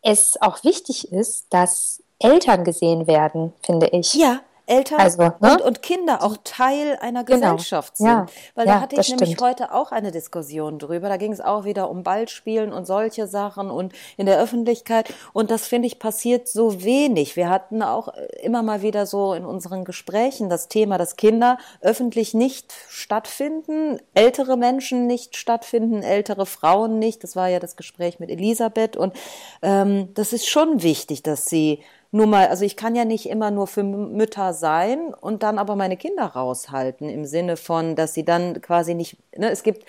es 0.02 0.42
auch 0.42 0.64
wichtig 0.64 1.12
ist, 1.12 1.48
dass 1.50 2.04
Eltern 2.20 2.64
gesehen 2.64 3.08
werden, 3.08 3.54
finde 3.64 3.88
ich. 3.88 4.14
Ja, 4.14 4.42
Eltern 4.66 5.00
also, 5.00 5.22
ne? 5.22 5.36
und, 5.40 5.62
und, 5.62 5.82
Kinder 5.82 6.24
auch 6.24 6.38
Teil 6.46 6.98
einer 7.02 7.26
genau. 7.26 7.54
Gesellschaft 7.54 7.98
sind. 7.98 8.08
Ja. 8.08 8.26
Weil 8.56 8.66
da 8.66 8.76
ja, 8.76 8.82
hatte 8.82 8.96
ich 9.00 9.10
nämlich 9.10 9.32
stimmt. 9.32 9.42
heute 9.42 9.74
auch 9.74 9.92
eine 9.92 10.12
Diskussion 10.12 10.80
drüber. 10.80 11.10
Da 11.10 11.18
ging 11.18 11.34
es 11.34 11.42
auch 11.42 11.66
wieder 11.66 11.90
um 11.90 12.04
Ballspielen 12.04 12.72
und 12.72 12.86
solche 12.86 13.28
Sachen 13.28 13.70
und 13.70 13.94
in 14.16 14.26
der 14.26 14.40
Öffentlichkeit. 14.40 15.14
Und 15.34 15.52
das 15.52 15.68
finde 15.68 15.88
ich 15.88 16.00
passiert 16.00 16.48
so 16.48 16.82
wenig. 16.84 17.36
Wir 17.36 17.50
hatten 17.50 17.84
auch 17.84 18.08
äh, 18.08 18.26
immer 18.42 18.64
mal 18.64 18.82
wieder 18.82 19.06
so 19.06 19.34
in 19.34 19.44
unseren 19.44 19.84
Gesprächen 19.84 20.50
das 20.50 20.70
Thema, 20.70 20.98
dass 20.98 21.18
Kinder 21.18 21.58
öffentlich 21.82 22.34
nicht 22.34 22.74
stattfinden, 22.88 24.00
ältere 24.14 24.56
Menschen 24.56 25.08
nicht 25.08 25.36
stattfinden, 25.36 26.04
ältere 26.04 26.46
Frauen 26.46 27.00
nicht. 27.00 27.24
Das 27.24 27.36
war 27.36 27.50
ja 27.50 27.60
das 27.60 27.76
Gespräch 27.76 28.20
mit 28.20 28.30
Elisabeth. 28.30 28.96
Und 28.96 29.14
ähm, 29.62 30.14
das 30.14 30.32
ist 30.32 30.48
schon 30.48 30.84
wichtig, 30.84 31.22
dass 31.22 31.48
sie 31.48 31.84
nur 32.14 32.28
mal, 32.28 32.48
also 32.48 32.64
ich 32.64 32.78
kann 32.78 32.96
ja 32.96 33.06
nicht 33.06 33.28
immer 33.28 33.50
nur 33.50 33.66
für 33.66 33.82
Mütter 33.82 34.54
sein 34.54 35.16
und 35.16 35.42
dann 35.42 35.58
aber 35.58 35.76
meine 35.76 35.98
Kinder 35.98 36.26
raushalten 36.26 37.10
im 37.10 37.26
Sinne 37.26 37.58
von, 37.58 37.96
dass 37.96 38.14
sie 38.14 38.24
dann 38.24 38.62
quasi 38.62 38.94
nicht, 38.94 39.18
ne, 39.36 39.50
es 39.50 39.64
gibt 39.64 39.84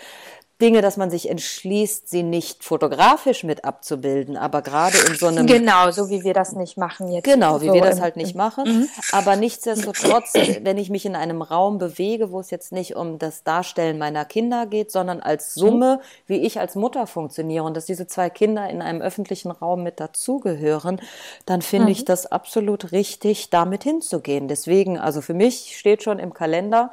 Dinge, 0.64 0.80
dass 0.80 0.96
man 0.96 1.10
sich 1.10 1.28
entschließt, 1.28 2.08
sie 2.08 2.22
nicht 2.22 2.64
fotografisch 2.64 3.44
mit 3.44 3.66
abzubilden, 3.66 4.38
aber 4.38 4.62
gerade 4.62 4.96
in 4.96 5.14
so 5.14 5.26
einem 5.26 5.46
genau 5.46 5.90
so 5.90 6.08
wie 6.08 6.24
wir 6.24 6.32
das 6.32 6.52
nicht 6.52 6.78
machen 6.78 7.12
jetzt 7.12 7.24
genau 7.24 7.60
wie 7.60 7.66
so 7.66 7.74
wir 7.74 7.82
das 7.82 8.00
halt 8.00 8.16
nicht 8.16 8.34
machen, 8.34 8.64
mhm. 8.64 8.88
aber 9.12 9.36
nichtsdestotrotz, 9.36 10.32
wenn 10.62 10.78
ich 10.78 10.88
mich 10.88 11.04
in 11.04 11.16
einem 11.16 11.42
Raum 11.42 11.76
bewege, 11.76 12.32
wo 12.32 12.40
es 12.40 12.48
jetzt 12.50 12.72
nicht 12.72 12.96
um 12.96 13.18
das 13.18 13.44
Darstellen 13.44 13.98
meiner 13.98 14.24
Kinder 14.24 14.64
geht, 14.64 14.90
sondern 14.90 15.20
als 15.20 15.52
Summe, 15.52 15.96
mhm. 15.96 16.00
wie 16.28 16.38
ich 16.38 16.58
als 16.58 16.76
Mutter 16.76 17.06
funktioniere 17.06 17.64
und 17.64 17.76
dass 17.76 17.84
diese 17.84 18.06
zwei 18.06 18.30
Kinder 18.30 18.70
in 18.70 18.80
einem 18.80 19.02
öffentlichen 19.02 19.50
Raum 19.50 19.82
mit 19.82 20.00
dazugehören, 20.00 20.98
dann 21.44 21.60
finde 21.60 21.88
mhm. 21.88 21.92
ich 21.92 22.06
das 22.06 22.24
absolut 22.24 22.90
richtig, 22.90 23.50
damit 23.50 23.82
hinzugehen. 23.82 24.48
Deswegen, 24.48 24.98
also 24.98 25.20
für 25.20 25.34
mich 25.34 25.76
steht 25.76 26.02
schon 26.02 26.18
im 26.18 26.32
Kalender 26.32 26.90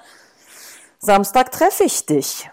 Samstag 1.04 1.52
treffe 1.52 1.84
ich 1.84 2.06
dich. 2.06 2.48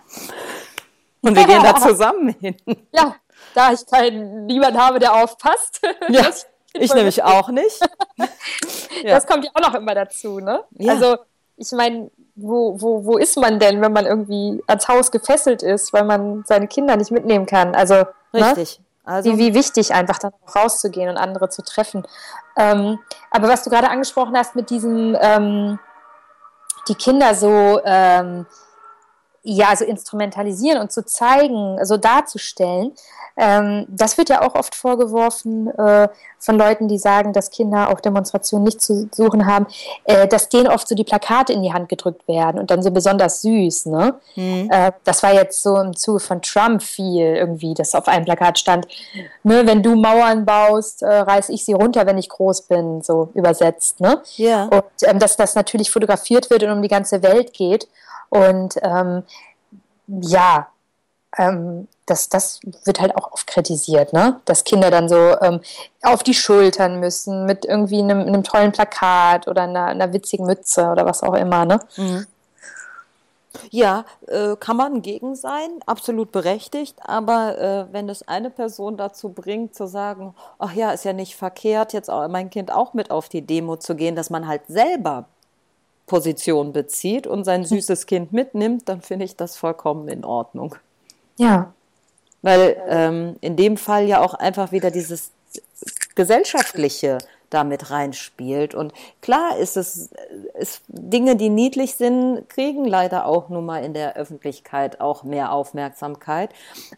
Und 1.22 1.37
wir 1.37 1.44
gehen 1.44 1.62
da 1.62 1.75
zusammen 1.80 2.34
hin. 2.40 2.56
Ja, 2.92 3.14
da 3.54 3.72
ich 3.72 3.87
keinen, 3.87 4.46
niemand 4.46 4.78
habe, 4.78 4.98
der 4.98 5.14
aufpasst. 5.14 5.80
Ja, 6.08 6.26
ich 6.75 6.94
nämlich 6.94 7.22
auch 7.22 7.48
nicht. 7.48 7.80
ja. 9.02 9.14
Das 9.14 9.26
kommt 9.26 9.44
ja 9.44 9.50
auch 9.54 9.60
noch 9.60 9.75
immer 9.75 9.94
dazu, 9.94 10.38
ne? 10.38 10.62
Ja. 10.72 10.92
Also, 10.92 11.16
ich 11.56 11.72
meine, 11.72 12.10
wo, 12.37 12.80
wo, 12.80 13.04
wo 13.04 13.18
ist 13.18 13.37
man 13.37 13.58
denn, 13.58 13.80
wenn 13.80 13.92
man 13.92 14.06
irgendwie 14.06 14.62
ans 14.66 14.87
Haus 14.87 15.10
gefesselt 15.10 15.62
ist, 15.62 15.92
weil 15.92 16.04
man 16.04 16.44
seine 16.46 16.68
Kinder 16.68 16.96
nicht 16.96 17.10
mitnehmen 17.10 17.46
kann? 17.46 17.75
Also, 17.75 17.94
ne? 17.94 18.50
Richtig. 18.50 18.78
Ne? 18.78 18.84
Also, 19.04 19.32
wie, 19.32 19.38
wie 19.38 19.54
wichtig, 19.54 19.94
einfach 19.94 20.18
dann 20.18 20.32
rauszugehen 20.54 21.08
und 21.08 21.16
andere 21.16 21.48
zu 21.48 21.62
treffen. 21.62 22.06
Ähm, 22.56 22.98
aber 23.30 23.48
was 23.48 23.64
du 23.64 23.70
gerade 23.70 23.88
angesprochen 23.88 24.37
hast 24.37 24.54
mit 24.54 24.68
diesem, 24.70 25.16
ähm, 25.20 25.78
die 26.88 26.94
Kinder 26.94 27.34
so, 27.34 27.80
ähm, 27.84 28.46
ja, 29.49 29.75
so 29.75 29.85
instrumentalisieren 29.85 30.81
und 30.81 30.93
zu 30.93 31.05
zeigen, 31.05 31.83
so 31.85 31.97
darzustellen, 31.97 32.93
ähm, 33.38 33.87
das 33.88 34.18
wird 34.18 34.28
ja 34.28 34.42
auch 34.42 34.57
oft 34.57 34.75
vorgeworfen 34.75 35.68
äh, 35.78 36.09
von 36.40 36.57
Leuten, 36.57 36.88
die 36.88 36.99
sagen, 36.99 37.33
dass 37.33 37.50
Kinder 37.50 37.90
auf 37.90 38.00
Demonstrationen 38.00 38.64
nicht 38.64 38.80
zu 38.80 39.09
suchen 39.12 39.47
haben, 39.47 39.66
äh, 40.04 40.26
dass 40.26 40.49
denen 40.49 40.66
oft 40.66 40.88
so 40.88 40.97
die 40.97 41.04
Plakate 41.04 41.52
in 41.52 41.62
die 41.62 41.73
Hand 41.73 41.88
gedrückt 41.88 42.26
werden 42.26 42.59
und 42.59 42.71
dann 42.71 42.83
so 42.83 42.90
besonders 42.90 43.42
süß. 43.42 43.87
Ne? 43.87 44.14
Mhm. 44.35 44.68
Äh, 44.71 44.92
das 45.04 45.23
war 45.23 45.33
jetzt 45.33 45.62
so 45.62 45.76
im 45.76 45.95
Zuge 45.95 46.18
von 46.18 46.42
Trump 46.42 46.83
viel 46.83 47.37
irgendwie, 47.37 47.75
dass 47.75 47.95
auf 47.95 48.09
einem 48.09 48.25
Plakat 48.25 48.59
stand, 48.59 48.88
ne, 49.45 49.64
wenn 49.66 49.83
du 49.83 49.95
Mauern 49.95 50.45
baust, 50.45 51.02
äh, 51.02 51.07
reiß 51.07 51.50
ich 51.50 51.64
sie 51.64 51.75
runter, 51.75 52.07
wenn 52.07 52.18
ich 52.18 52.28
groß 52.28 52.62
bin, 52.62 53.02
so 53.02 53.30
übersetzt. 53.35 54.00
Ne? 54.00 54.21
Ja. 54.37 54.64
Und 54.64 54.85
ähm, 55.02 55.21
dass 55.21 55.37
das 55.37 55.54
natürlich 55.54 55.90
fotografiert 55.90 56.50
wird 56.50 56.64
und 56.64 56.71
um 56.71 56.83
die 56.83 56.88
ganze 56.88 57.23
Welt 57.23 57.52
geht. 57.52 57.88
Und 58.30 58.75
ähm, 58.83 59.23
ja, 60.09 60.68
ähm, 61.37 61.88
das, 62.06 62.28
das 62.28 62.61
wird 62.85 63.00
halt 63.00 63.14
auch 63.16 63.32
oft 63.32 63.47
kritisiert, 63.47 64.12
ne? 64.12 64.40
dass 64.47 64.64
Kinder 64.64 64.90
dann 64.90 65.08
so 65.08 65.37
ähm, 65.40 65.61
auf 66.02 66.23
die 66.23 66.35
Schultern 66.35 67.00
müssen 67.00 67.44
mit 67.44 67.64
irgendwie 67.64 67.99
einem, 67.99 68.20
einem 68.20 68.42
tollen 68.44 68.73
Plakat 68.73 69.47
oder 69.47 69.62
einer, 69.62 69.87
einer, 69.87 70.12
witzigen 70.12 70.47
Mütze 70.47 70.88
oder 70.88 71.04
was 71.04 71.23
auch 71.23 71.35
immer. 71.35 71.66
Ne? 71.66 71.80
Mhm. 71.97 72.26
Ja, 73.70 74.04
äh, 74.26 74.56
kann 74.56 74.76
man 74.76 75.02
gegen 75.02 75.35
sein, 75.35 75.68
absolut 75.87 76.32
berechtigt, 76.32 76.97
aber 77.02 77.58
äh, 77.58 77.92
wenn 77.92 78.06
das 78.06 78.26
eine 78.26 78.50
Person 78.50 78.97
dazu 78.97 79.30
bringt, 79.30 79.75
zu 79.75 79.87
sagen, 79.87 80.35
ach 80.58 80.73
ja, 80.73 80.92
ist 80.92 81.04
ja 81.04 81.12
nicht 81.12 81.35
verkehrt, 81.37 81.92
jetzt 81.92 82.11
auch, 82.11 82.26
mein 82.28 82.50
Kind 82.50 82.73
auch 82.73 82.94
mit 82.94 83.11
auf 83.11 83.28
die 83.28 83.42
Demo 83.42 83.76
zu 83.76 83.97
gehen, 83.97 84.16
dass 84.16 84.30
man 84.30 84.47
halt 84.47 84.62
selber 84.68 85.25
Position 86.06 86.73
bezieht 86.73 87.26
und 87.26 87.44
sein 87.44 87.64
süßes 87.66 88.06
Kind 88.06 88.32
mitnimmt, 88.32 88.88
dann 88.88 89.02
finde 89.02 89.25
ich 89.25 89.37
das 89.37 89.56
vollkommen 89.56 90.08
in 90.08 90.25
Ordnung. 90.25 90.76
Ja. 91.38 91.73
Weil 92.42 92.76
ähm, 92.87 93.37
in 93.40 93.57
dem 93.57 93.76
Fall 93.76 94.07
ja 94.07 94.21
auch 94.21 94.35
einfach 94.35 94.71
wieder 94.71 94.90
dieses 94.90 95.33
gesellschaftliche 96.14 97.18
damit 97.50 97.90
reinspielt. 97.90 98.75
Und 98.75 98.92
klar 99.23 99.57
ist 99.57 99.76
es, 99.76 100.11
ist 100.59 100.83
Dinge, 100.88 101.37
die 101.37 101.49
niedlich 101.49 101.95
sind, 101.95 102.49
kriegen 102.49 102.85
leider 102.85 103.26
auch 103.26 103.49
nun 103.49 103.64
mal 103.64 103.83
in 103.85 103.95
der 103.95 104.16
Öffentlichkeit 104.16 105.00
auch 105.00 105.23
mehr 105.23 105.52
Aufmerksamkeit. 105.52 106.50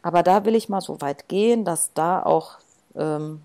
Aber 0.02 0.23
da 0.23 0.44
will 0.44 0.54
ich 0.54 0.68
mal 0.68 0.80
so 0.80 1.00
weit 1.00 1.28
gehen, 1.28 1.64
dass 1.64 1.92
da 1.94 2.23
auch 2.23 2.59
ähm, 2.97 3.42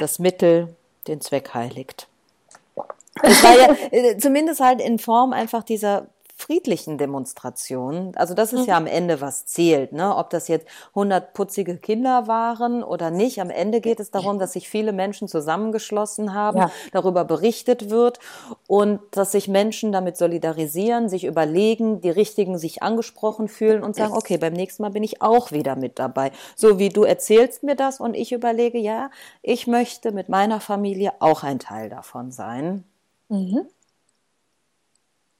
das 0.00 0.18
Mittel 0.18 0.74
den 1.06 1.20
Zweck 1.20 1.54
heiligt. 1.54 2.08
Es 3.22 3.42
war 3.42 3.56
ja 3.56 3.74
äh, 3.92 4.18
zumindest 4.18 4.60
halt 4.60 4.78
in 4.78 4.98
Form 4.98 5.32
einfach 5.32 5.62
dieser 5.62 6.06
friedlichen 6.38 6.98
Demonstrationen. 6.98 8.14
Also 8.14 8.34
das 8.34 8.52
ist 8.52 8.60
mhm. 8.60 8.66
ja 8.66 8.76
am 8.76 8.86
Ende 8.86 9.22
was 9.22 9.46
zählt, 9.46 9.92
ne? 9.92 10.14
Ob 10.14 10.28
das 10.28 10.48
jetzt 10.48 10.66
100 10.90 11.32
putzige 11.32 11.78
Kinder 11.78 12.28
waren 12.28 12.82
oder 12.84 13.10
nicht. 13.10 13.40
Am 13.40 13.48
Ende 13.48 13.80
geht 13.80 14.00
es 14.00 14.10
darum, 14.10 14.38
dass 14.38 14.52
sich 14.52 14.68
viele 14.68 14.92
Menschen 14.92 15.28
zusammengeschlossen 15.28 16.34
haben, 16.34 16.58
ja. 16.58 16.70
darüber 16.92 17.24
berichtet 17.24 17.88
wird 17.88 18.20
und 18.68 19.00
dass 19.12 19.32
sich 19.32 19.48
Menschen 19.48 19.92
damit 19.92 20.18
solidarisieren, 20.18 21.08
sich 21.08 21.24
überlegen, 21.24 22.02
die 22.02 22.10
Richtigen 22.10 22.58
sich 22.58 22.82
angesprochen 22.82 23.48
fühlen 23.48 23.82
und 23.82 23.96
sagen, 23.96 24.12
okay, 24.12 24.36
beim 24.36 24.52
nächsten 24.52 24.82
Mal 24.82 24.90
bin 24.90 25.02
ich 25.02 25.22
auch 25.22 25.52
wieder 25.52 25.74
mit 25.74 25.98
dabei. 25.98 26.32
So 26.54 26.78
wie 26.78 26.90
du 26.90 27.04
erzählst 27.04 27.62
mir 27.62 27.76
das 27.76 27.98
und 27.98 28.14
ich 28.14 28.32
überlege, 28.32 28.78
ja, 28.78 29.10
ich 29.40 29.66
möchte 29.66 30.12
mit 30.12 30.28
meiner 30.28 30.60
Familie 30.60 31.14
auch 31.20 31.42
ein 31.42 31.58
Teil 31.58 31.88
davon 31.88 32.30
sein. 32.30 32.84
Mhm. 33.30 33.66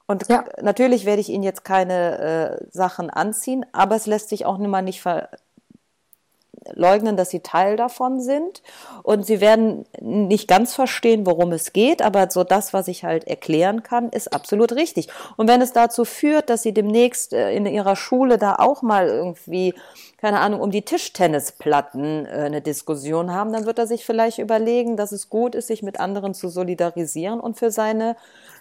Und 0.06 0.28
ja. 0.28 0.44
natürlich 0.60 1.04
werde 1.04 1.20
ich 1.20 1.28
Ihnen 1.28 1.42
jetzt 1.42 1.64
keine 1.64 2.18
äh, 2.18 2.66
Sachen 2.70 3.10
anziehen, 3.10 3.66
aber 3.72 3.96
es 3.96 4.06
lässt 4.06 4.28
sich 4.28 4.46
auch 4.46 4.58
nun 4.58 4.70
mal 4.70 4.82
nicht 4.82 5.02
verleugnen, 5.02 7.16
dass 7.16 7.30
Sie 7.30 7.40
Teil 7.40 7.76
davon 7.76 8.20
sind. 8.20 8.62
Und 9.02 9.26
Sie 9.26 9.40
werden 9.40 9.84
nicht 10.00 10.46
ganz 10.46 10.74
verstehen, 10.74 11.26
worum 11.26 11.52
es 11.52 11.72
geht, 11.72 12.02
aber 12.02 12.30
so 12.30 12.44
das, 12.44 12.72
was 12.72 12.86
ich 12.86 13.04
halt 13.04 13.26
erklären 13.26 13.82
kann, 13.82 14.10
ist 14.10 14.32
absolut 14.32 14.72
richtig. 14.72 15.08
Und 15.36 15.48
wenn 15.48 15.60
es 15.60 15.72
dazu 15.72 16.04
führt, 16.04 16.50
dass 16.50 16.62
Sie 16.62 16.72
demnächst 16.72 17.32
äh, 17.32 17.52
in 17.52 17.66
Ihrer 17.66 17.96
Schule 17.96 18.38
da 18.38 18.56
auch 18.56 18.82
mal 18.82 19.08
irgendwie 19.08 19.74
keine 20.18 20.40
Ahnung, 20.40 20.60
um 20.60 20.70
die 20.70 20.82
Tischtennisplatten 20.82 22.26
äh, 22.26 22.28
eine 22.28 22.62
Diskussion 22.62 23.32
haben, 23.32 23.52
dann 23.52 23.66
wird 23.66 23.78
er 23.78 23.86
sich 23.86 24.04
vielleicht 24.04 24.38
überlegen, 24.38 24.96
dass 24.96 25.12
es 25.12 25.28
gut 25.28 25.54
ist, 25.54 25.66
sich 25.66 25.82
mit 25.82 26.00
anderen 26.00 26.34
zu 26.34 26.48
solidarisieren 26.48 27.38
und 27.38 27.58
für 27.58 27.70
seine 27.70 28.16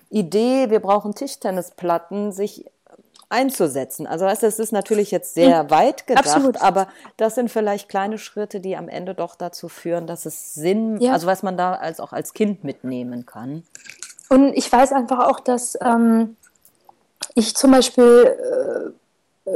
Idee, 0.10 0.70
wir 0.70 0.80
brauchen 0.80 1.16
Tischtennisplatten, 1.16 2.32
sich 2.32 2.66
einzusetzen. 3.30 4.08
Also 4.08 4.26
weißt, 4.26 4.44
es 4.44 4.60
ist 4.60 4.72
natürlich 4.72 5.12
jetzt 5.12 5.34
sehr 5.34 5.64
mhm. 5.64 5.70
weit 5.72 6.08
gedacht, 6.08 6.28
Absolut. 6.28 6.62
aber 6.62 6.88
das 7.18 7.36
sind 7.36 7.50
vielleicht 7.50 7.90
kleine 7.90 8.18
Schritte, 8.18 8.60
die 8.60 8.76
am 8.76 8.88
Ende 8.88 9.16
doch 9.16 9.36
dazu 9.36 9.68
führen, 9.68 10.08
dass 10.08 10.26
es 10.26 10.54
Sinn, 10.54 11.02
ja. 11.02 11.14
also 11.14 11.28
was 11.28 11.44
man 11.44 11.58
da 11.58 11.74
als 11.74 12.00
auch 12.00 12.14
als 12.14 12.34
Kind 12.34 12.64
mitnehmen 12.64 13.26
kann. 13.26 13.64
Und 14.30 14.54
ich 14.54 14.72
weiß 14.72 14.92
einfach 14.92 15.28
auch, 15.28 15.40
dass 15.40 15.78
ähm, 15.82 16.36
ich 17.34 17.56
zum 17.56 17.72
Beispiel 17.72 18.94
äh, 19.46 19.52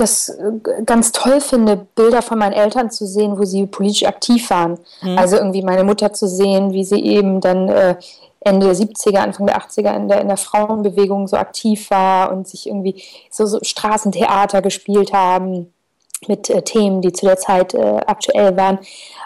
das 0.00 0.28
äh, 0.28 0.82
ganz 0.84 1.12
toll 1.12 1.40
finde, 1.40 1.86
Bilder 1.94 2.22
von 2.22 2.38
meinen 2.38 2.52
Eltern 2.52 2.90
zu 2.90 3.06
sehen, 3.06 3.38
wo 3.38 3.44
sie 3.44 3.66
politisch 3.66 4.04
aktiv 4.04 4.48
waren. 4.50 4.78
Mhm. 5.02 5.18
Also 5.18 5.36
irgendwie 5.36 5.62
meine 5.62 5.84
Mutter 5.84 6.12
zu 6.12 6.26
sehen, 6.26 6.72
wie 6.72 6.84
sie 6.84 7.02
eben 7.04 7.40
dann 7.40 7.68
äh, 7.68 7.96
Ende 8.40 8.66
der 8.66 8.76
70er, 8.76 9.18
Anfang 9.18 9.46
der 9.46 9.58
80er 9.58 9.94
in 9.96 10.08
der, 10.08 10.20
in 10.20 10.28
der 10.28 10.36
Frauenbewegung 10.36 11.26
so 11.26 11.36
aktiv 11.36 11.90
war 11.90 12.32
und 12.32 12.46
sich 12.48 12.66
irgendwie 12.66 13.02
so, 13.30 13.46
so 13.46 13.58
Straßentheater 13.62 14.62
gespielt 14.62 15.12
haben 15.12 15.72
mit 16.26 16.50
äh, 16.50 16.62
Themen, 16.62 17.00
die 17.00 17.12
zu 17.12 17.26
der 17.26 17.36
Zeit 17.36 17.74
äh, 17.74 18.00
aktuell 18.06 18.56
waren. 18.56 18.78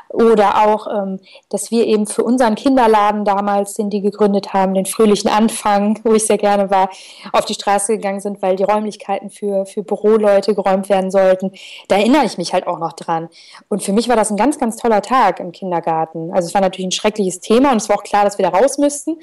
Oder 0.09 0.69
auch, 0.69 0.87
ähm, 0.89 1.21
dass 1.49 1.71
wir 1.71 1.87
eben 1.87 2.07
für 2.07 2.23
unseren 2.23 2.55
Kinderladen 2.55 3.25
damals, 3.25 3.75
den 3.75 3.89
die 3.89 4.03
gegründet 4.03 4.53
haben, 4.53 4.75
den 4.75 4.85
fröhlichen 4.85 5.31
Anfang, 5.31 5.99
wo 6.05 6.13
ich 6.13 6.27
sehr 6.27 6.37
gerne 6.37 6.71
war, 6.71 6.91
auf 7.33 7.47
die 7.47 7.55
Straße 7.55 7.95
gegangen 7.95 8.21
sind, 8.21 8.43
weil 8.43 8.57
die 8.57 8.65
Räumlichkeiten 8.65 9.31
für, 9.31 9.65
für 9.65 9.83
Büroleute 9.83 10.55
geräumt 10.55 10.91
werden 10.91 11.11
sollten. 11.11 11.53
Da 11.89 11.97
erinnere 11.97 12.27
ich 12.27 12.37
mich 12.37 12.53
halt 12.53 12.67
auch 12.67 12.79
noch 12.79 12.93
dran. 12.93 13.31
Und 13.69 13.83
für 13.83 13.93
mich 13.93 14.09
war 14.09 14.17
das 14.17 14.31
ein 14.31 14.37
ganz, 14.37 14.59
ganz 14.59 14.77
toller 14.77 15.01
Tag 15.01 15.41
im 15.41 15.53
Kindergarten. 15.53 16.31
Also 16.33 16.49
es 16.49 16.55
war 16.55 16.61
natürlich 16.61 16.89
ein 16.89 16.93
schreckliches 16.93 17.41
Thema 17.41 17.71
und 17.71 17.79
es 17.79 17.89
war 17.89 17.97
auch 17.97 18.03
klar, 18.03 18.25
dass 18.25 18.37
wir 18.37 18.51
da 18.51 18.57
raus 18.57 18.77
müssten. 18.77 19.17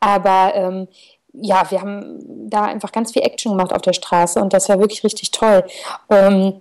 Aber 0.00 0.52
ähm, 0.54 0.88
ja, 1.32 1.70
wir 1.70 1.80
haben 1.80 2.50
da 2.50 2.64
einfach 2.64 2.92
ganz 2.92 3.12
viel 3.12 3.22
Action 3.22 3.52
gemacht 3.52 3.72
auf 3.72 3.82
der 3.82 3.92
Straße 3.92 4.40
und 4.40 4.52
das 4.52 4.68
war 4.68 4.78
wirklich 4.78 5.04
richtig 5.04 5.30
toll. 5.30 5.64
Ähm, 6.10 6.60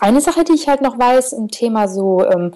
eine 0.00 0.20
Sache, 0.20 0.44
die 0.44 0.54
ich 0.54 0.68
halt 0.68 0.82
noch 0.82 0.98
weiß 0.98 1.32
im 1.32 1.50
Thema 1.50 1.88
so, 1.88 2.24
ähm, 2.24 2.52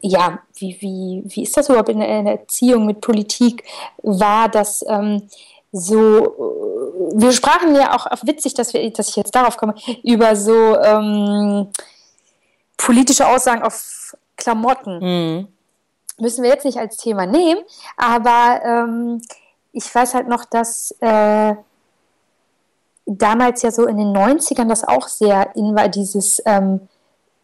ja, 0.00 0.40
wie, 0.56 0.76
wie, 0.80 1.22
wie 1.26 1.42
ist 1.42 1.56
das 1.56 1.68
überhaupt 1.68 1.88
in 1.88 2.00
der, 2.00 2.18
in 2.18 2.24
der 2.24 2.40
Erziehung 2.40 2.86
mit 2.86 3.00
Politik, 3.00 3.64
war, 4.02 4.48
dass 4.48 4.84
ähm, 4.88 5.28
so, 5.72 6.18
äh, 6.18 7.20
wir 7.20 7.32
sprachen 7.32 7.74
ja 7.74 7.94
auch, 7.94 8.06
auch 8.06 8.24
witzig, 8.26 8.54
dass, 8.54 8.74
wir, 8.74 8.90
dass 8.92 9.08
ich 9.08 9.16
jetzt 9.16 9.34
darauf 9.34 9.56
komme, 9.56 9.74
über 10.02 10.34
so 10.36 10.76
ähm, 10.76 11.68
politische 12.76 13.26
Aussagen 13.26 13.62
auf 13.62 14.16
Klamotten. 14.36 14.98
Mhm. 14.98 15.48
Müssen 16.18 16.42
wir 16.42 16.50
jetzt 16.50 16.64
nicht 16.64 16.78
als 16.78 16.96
Thema 16.96 17.26
nehmen, 17.26 17.62
aber 17.96 18.60
ähm, 18.64 19.22
ich 19.72 19.94
weiß 19.94 20.14
halt 20.14 20.28
noch, 20.28 20.44
dass 20.44 20.94
äh, 21.00 21.54
damals 23.18 23.62
ja 23.62 23.70
so 23.70 23.86
in 23.86 23.96
den 23.96 24.14
90ern 24.14 24.68
das 24.68 24.86
auch 24.86 25.08
sehr 25.08 25.54
in 25.56 25.74
war, 25.74 25.88
dieses 25.88 26.42
ähm, 26.46 26.88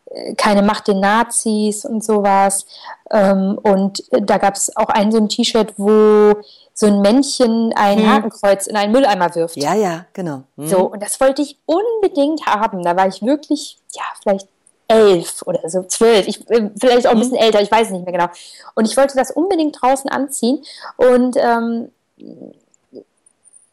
äh, 0.07 0.35
keine 0.35 0.63
Macht 0.63 0.89
den 0.89 1.01
Nazis 1.01 1.85
und 1.85 2.05
sowas. 2.05 2.67
Ähm, 3.11 3.59
und 3.63 4.05
da 4.11 4.39
gab 4.39 4.55
es 4.55 4.77
auch 4.77 4.89
ein 4.89 5.11
so 5.11 5.19
ein 5.19 5.29
T-Shirt, 5.29 5.75
wo 5.77 6.35
so 6.73 6.87
ein 6.87 7.01
Männchen 7.01 7.73
ein 7.75 7.99
hm. 7.99 8.11
Hakenkreuz 8.11 8.67
in 8.67 8.77
einen 8.77 8.93
Mülleimer 8.93 9.35
wirft. 9.35 9.57
Ja, 9.57 9.75
ja, 9.75 10.07
genau. 10.13 10.43
Hm. 10.57 10.69
So, 10.69 10.79
und 10.91 11.03
das 11.03 11.21
wollte 11.21 11.43
ich 11.43 11.59
unbedingt 11.67 12.47
haben. 12.47 12.83
Da 12.83 12.97
war 12.97 13.09
ich 13.09 13.23
wirklich, 13.23 13.79
ja, 13.95 14.05
vielleicht 14.23 14.49
elf 14.89 15.43
oder 15.47 15.69
so 15.69 15.83
zwölf, 15.83 16.29
ich, 16.29 16.49
äh, 16.49 16.71
vielleicht 16.79 17.09
auch 17.09 17.13
ein 17.13 17.17
hm. 17.21 17.23
bisschen 17.23 17.39
älter, 17.39 17.61
ich 17.61 17.73
weiß 17.73 17.91
nicht 17.91 18.05
mehr 18.05 18.13
genau. 18.13 18.29
Und 18.77 18.85
ich 18.85 18.97
wollte 18.97 19.17
das 19.17 19.33
unbedingt 19.33 19.81
draußen 19.81 20.09
anziehen. 20.11 20.63
Und 20.97 21.37
ähm, 21.37 21.91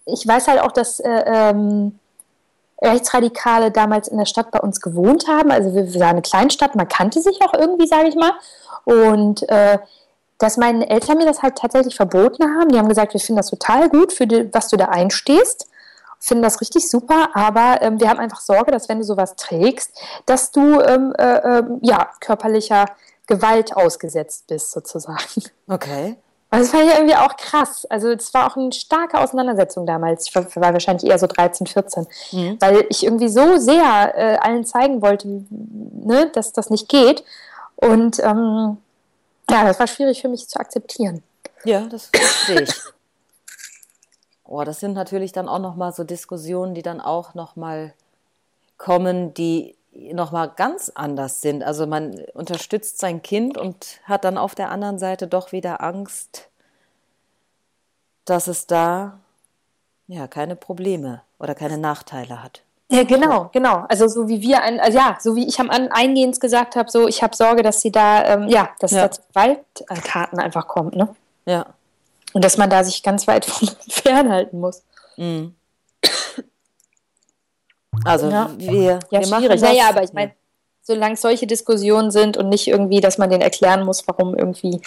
ich 0.05 0.27
weiß 0.27 0.47
halt 0.47 0.61
auch, 0.61 0.71
dass 0.71 0.99
äh, 0.99 1.23
ähm, 1.25 1.99
Rechtsradikale 2.81 3.71
damals 3.71 4.07
in 4.07 4.17
der 4.17 4.25
Stadt 4.25 4.51
bei 4.51 4.59
uns 4.59 4.81
gewohnt 4.81 5.27
haben. 5.27 5.51
Also 5.51 5.73
wir, 5.73 5.93
wir 5.93 5.99
waren 6.01 6.09
eine 6.11 6.21
Kleinstadt, 6.21 6.75
man 6.75 6.87
kannte 6.87 7.21
sich 7.21 7.39
auch 7.41 7.53
irgendwie, 7.53 7.87
sage 7.87 8.09
ich 8.09 8.15
mal. 8.15 8.33
Und 8.83 9.47
äh, 9.49 9.79
dass 10.37 10.57
meine 10.57 10.89
Eltern 10.89 11.17
mir 11.17 11.25
das 11.25 11.41
halt 11.41 11.57
tatsächlich 11.57 11.95
verboten 11.95 12.43
haben. 12.43 12.69
Die 12.69 12.77
haben 12.77 12.89
gesagt, 12.89 13.13
wir 13.13 13.21
finden 13.21 13.37
das 13.37 13.49
total 13.49 13.89
gut, 13.89 14.11
für 14.11 14.27
die, 14.27 14.53
was 14.53 14.67
du 14.67 14.75
da 14.75 14.85
einstehst. 14.85 15.69
Finden 16.19 16.43
das 16.43 16.59
richtig 16.59 16.89
super, 16.89 17.29
aber 17.33 17.81
ähm, 17.81 17.99
wir 17.99 18.09
haben 18.09 18.19
einfach 18.19 18.41
Sorge, 18.41 18.71
dass 18.71 18.89
wenn 18.89 18.99
du 18.99 19.03
sowas 19.03 19.35
trägst, 19.35 19.91
dass 20.25 20.51
du 20.51 20.81
ähm, 20.81 21.13
äh, 21.17 21.59
äh, 21.59 21.63
ja, 21.81 22.09
körperlicher 22.19 22.85
Gewalt 23.27 23.75
ausgesetzt 23.75 24.47
bist, 24.47 24.71
sozusagen. 24.71 25.43
Okay. 25.67 26.17
Und 26.53 26.59
das 26.59 26.69
fand 26.69 26.83
ich 26.83 26.93
irgendwie 26.93 27.15
auch 27.15 27.35
krass. 27.35 27.85
Also 27.85 28.11
es 28.11 28.31
war 28.35 28.45
auch 28.45 28.55
eine 28.55 28.71
starke 28.71 29.19
Auseinandersetzung 29.19 29.87
damals. 29.87 30.27
Ich 30.27 30.35
war, 30.35 30.45
war 30.55 30.73
wahrscheinlich 30.73 31.09
eher 31.09 31.17
so 31.17 31.25
13, 31.25 31.65
14. 31.65 32.05
Mhm. 32.31 32.57
Weil 32.61 32.85
ich 32.89 33.03
irgendwie 33.03 33.29
so 33.29 33.57
sehr 33.57 34.13
äh, 34.15 34.37
allen 34.37 34.63
zeigen 34.63 35.01
wollte, 35.01 35.27
ne, 35.49 36.29
dass 36.31 36.53
das 36.53 36.69
nicht 36.69 36.89
geht. 36.89 37.23
Und 37.75 38.19
ähm, 38.19 38.77
ja, 39.49 39.63
das 39.63 39.79
war 39.79 39.87
schwierig 39.87 40.21
für 40.21 40.27
mich 40.29 40.47
zu 40.47 40.59
akzeptieren. 40.59 41.23
Ja, 41.63 41.87
das 41.87 42.11
verstehe 42.13 42.61
ich. 42.61 42.81
Oh, 44.45 44.63
das 44.63 44.81
sind 44.81 44.93
natürlich 44.93 45.31
dann 45.31 45.49
auch 45.49 45.57
nochmal 45.57 45.93
so 45.93 46.03
Diskussionen, 46.03 46.75
die 46.75 46.83
dann 46.83 47.01
auch 47.01 47.33
nochmal 47.33 47.93
kommen, 48.77 49.33
die 49.33 49.73
nochmal 49.95 50.51
ganz 50.55 50.91
anders 50.93 51.41
sind. 51.41 51.63
Also 51.63 51.87
man 51.87 52.19
unterstützt 52.33 52.99
sein 52.99 53.21
Kind 53.21 53.57
und 53.57 53.99
hat 54.03 54.25
dann 54.25 54.37
auf 54.37 54.55
der 54.55 54.69
anderen 54.69 54.99
Seite 54.99 55.27
doch 55.27 55.51
wieder 55.51 55.81
Angst, 55.81 56.49
dass 58.25 58.47
es 58.47 58.67
da 58.67 59.19
ja 60.07 60.27
keine 60.27 60.55
Probleme 60.55 61.21
oder 61.39 61.55
keine 61.55 61.77
Nachteile 61.77 62.43
hat. 62.43 62.61
Ja, 62.89 63.03
genau, 63.03 63.49
genau. 63.51 63.85
Also 63.89 64.07
so 64.07 64.27
wie 64.27 64.41
wir, 64.41 64.61
ein, 64.61 64.79
also 64.79 64.97
ja, 64.97 65.17
so 65.19 65.35
wie 65.35 65.47
ich 65.47 65.59
am 65.59 65.69
Eingehens 65.69 66.39
gesagt 66.39 66.75
habe, 66.75 66.91
so 66.91 67.07
ich 67.07 67.23
habe 67.23 67.35
Sorge, 67.35 67.63
dass 67.63 67.81
sie 67.81 67.91
da, 67.91 68.23
ähm, 68.25 68.47
ja, 68.49 68.69
dass 68.79 68.91
ja. 68.91 69.03
da 69.03 69.11
zu 69.11 69.21
Gewalttaten 69.29 70.39
einfach 70.39 70.67
kommt, 70.67 70.95
ne? 70.95 71.09
Ja. 71.45 71.65
Und 72.33 72.43
dass 72.43 72.57
man 72.57 72.69
da 72.69 72.83
sich 72.83 73.01
ganz 73.01 73.27
weit 73.27 73.45
von 73.47 73.67
fernhalten 73.89 74.59
muss. 74.59 74.83
Mhm. 75.17 75.55
Also 78.05 78.29
ja. 78.29 78.49
wir, 78.57 78.99
ja, 79.09 79.19
wir 79.21 79.27
machen 79.27 79.49
das. 79.49 79.61
Naja, 79.61 79.89
aber 79.89 80.03
ich 80.03 80.13
meine, 80.13 80.33
solange 80.81 81.13
es 81.13 81.21
solche 81.21 81.47
Diskussionen 81.47 82.11
sind 82.11 82.37
und 82.37 82.49
nicht 82.49 82.67
irgendwie, 82.67 83.01
dass 83.01 83.17
man 83.17 83.29
denen 83.29 83.41
erklären 83.41 83.85
muss, 83.85 84.07
warum 84.07 84.35
irgendwie 84.35 84.81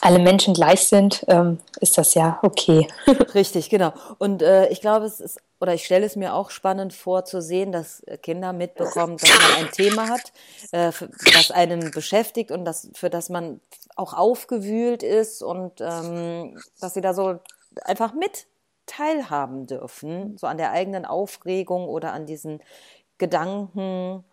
alle 0.00 0.18
Menschen 0.18 0.52
gleich 0.52 0.88
sind, 0.88 1.24
ähm, 1.28 1.58
ist 1.80 1.96
das 1.96 2.14
ja 2.14 2.38
okay. 2.42 2.88
Richtig, 3.34 3.70
genau. 3.70 3.92
Und 4.18 4.42
äh, 4.42 4.68
ich 4.68 4.80
glaube, 4.80 5.06
es 5.06 5.20
ist, 5.20 5.40
oder 5.60 5.74
ich 5.74 5.84
stelle 5.84 6.04
es 6.04 6.16
mir 6.16 6.34
auch 6.34 6.50
spannend 6.50 6.92
vor 6.92 7.24
zu 7.24 7.40
sehen, 7.40 7.70
dass 7.70 8.02
Kinder 8.22 8.52
mitbekommen, 8.52 9.16
dass 9.16 9.30
man 9.30 9.64
ein 9.64 9.72
Thema 9.72 10.08
hat, 10.08 10.32
äh, 10.72 10.90
das 11.32 11.50
einen 11.52 11.92
beschäftigt 11.92 12.50
und 12.50 12.64
das, 12.64 12.90
für 12.94 13.10
das 13.10 13.28
man 13.28 13.60
auch 13.94 14.12
aufgewühlt 14.12 15.02
ist 15.02 15.42
und 15.42 15.80
ähm, 15.80 16.60
dass 16.80 16.94
sie 16.94 17.00
da 17.00 17.14
so 17.14 17.38
einfach 17.84 18.12
mit 18.12 18.46
teilhaben 18.86 19.66
dürfen, 19.66 20.36
so 20.36 20.46
an 20.46 20.58
der 20.58 20.72
eigenen 20.72 21.04
Aufregung 21.04 21.88
oder 21.88 22.12
an 22.12 22.26
diesen 22.26 22.60
Gedanken. 23.18 24.24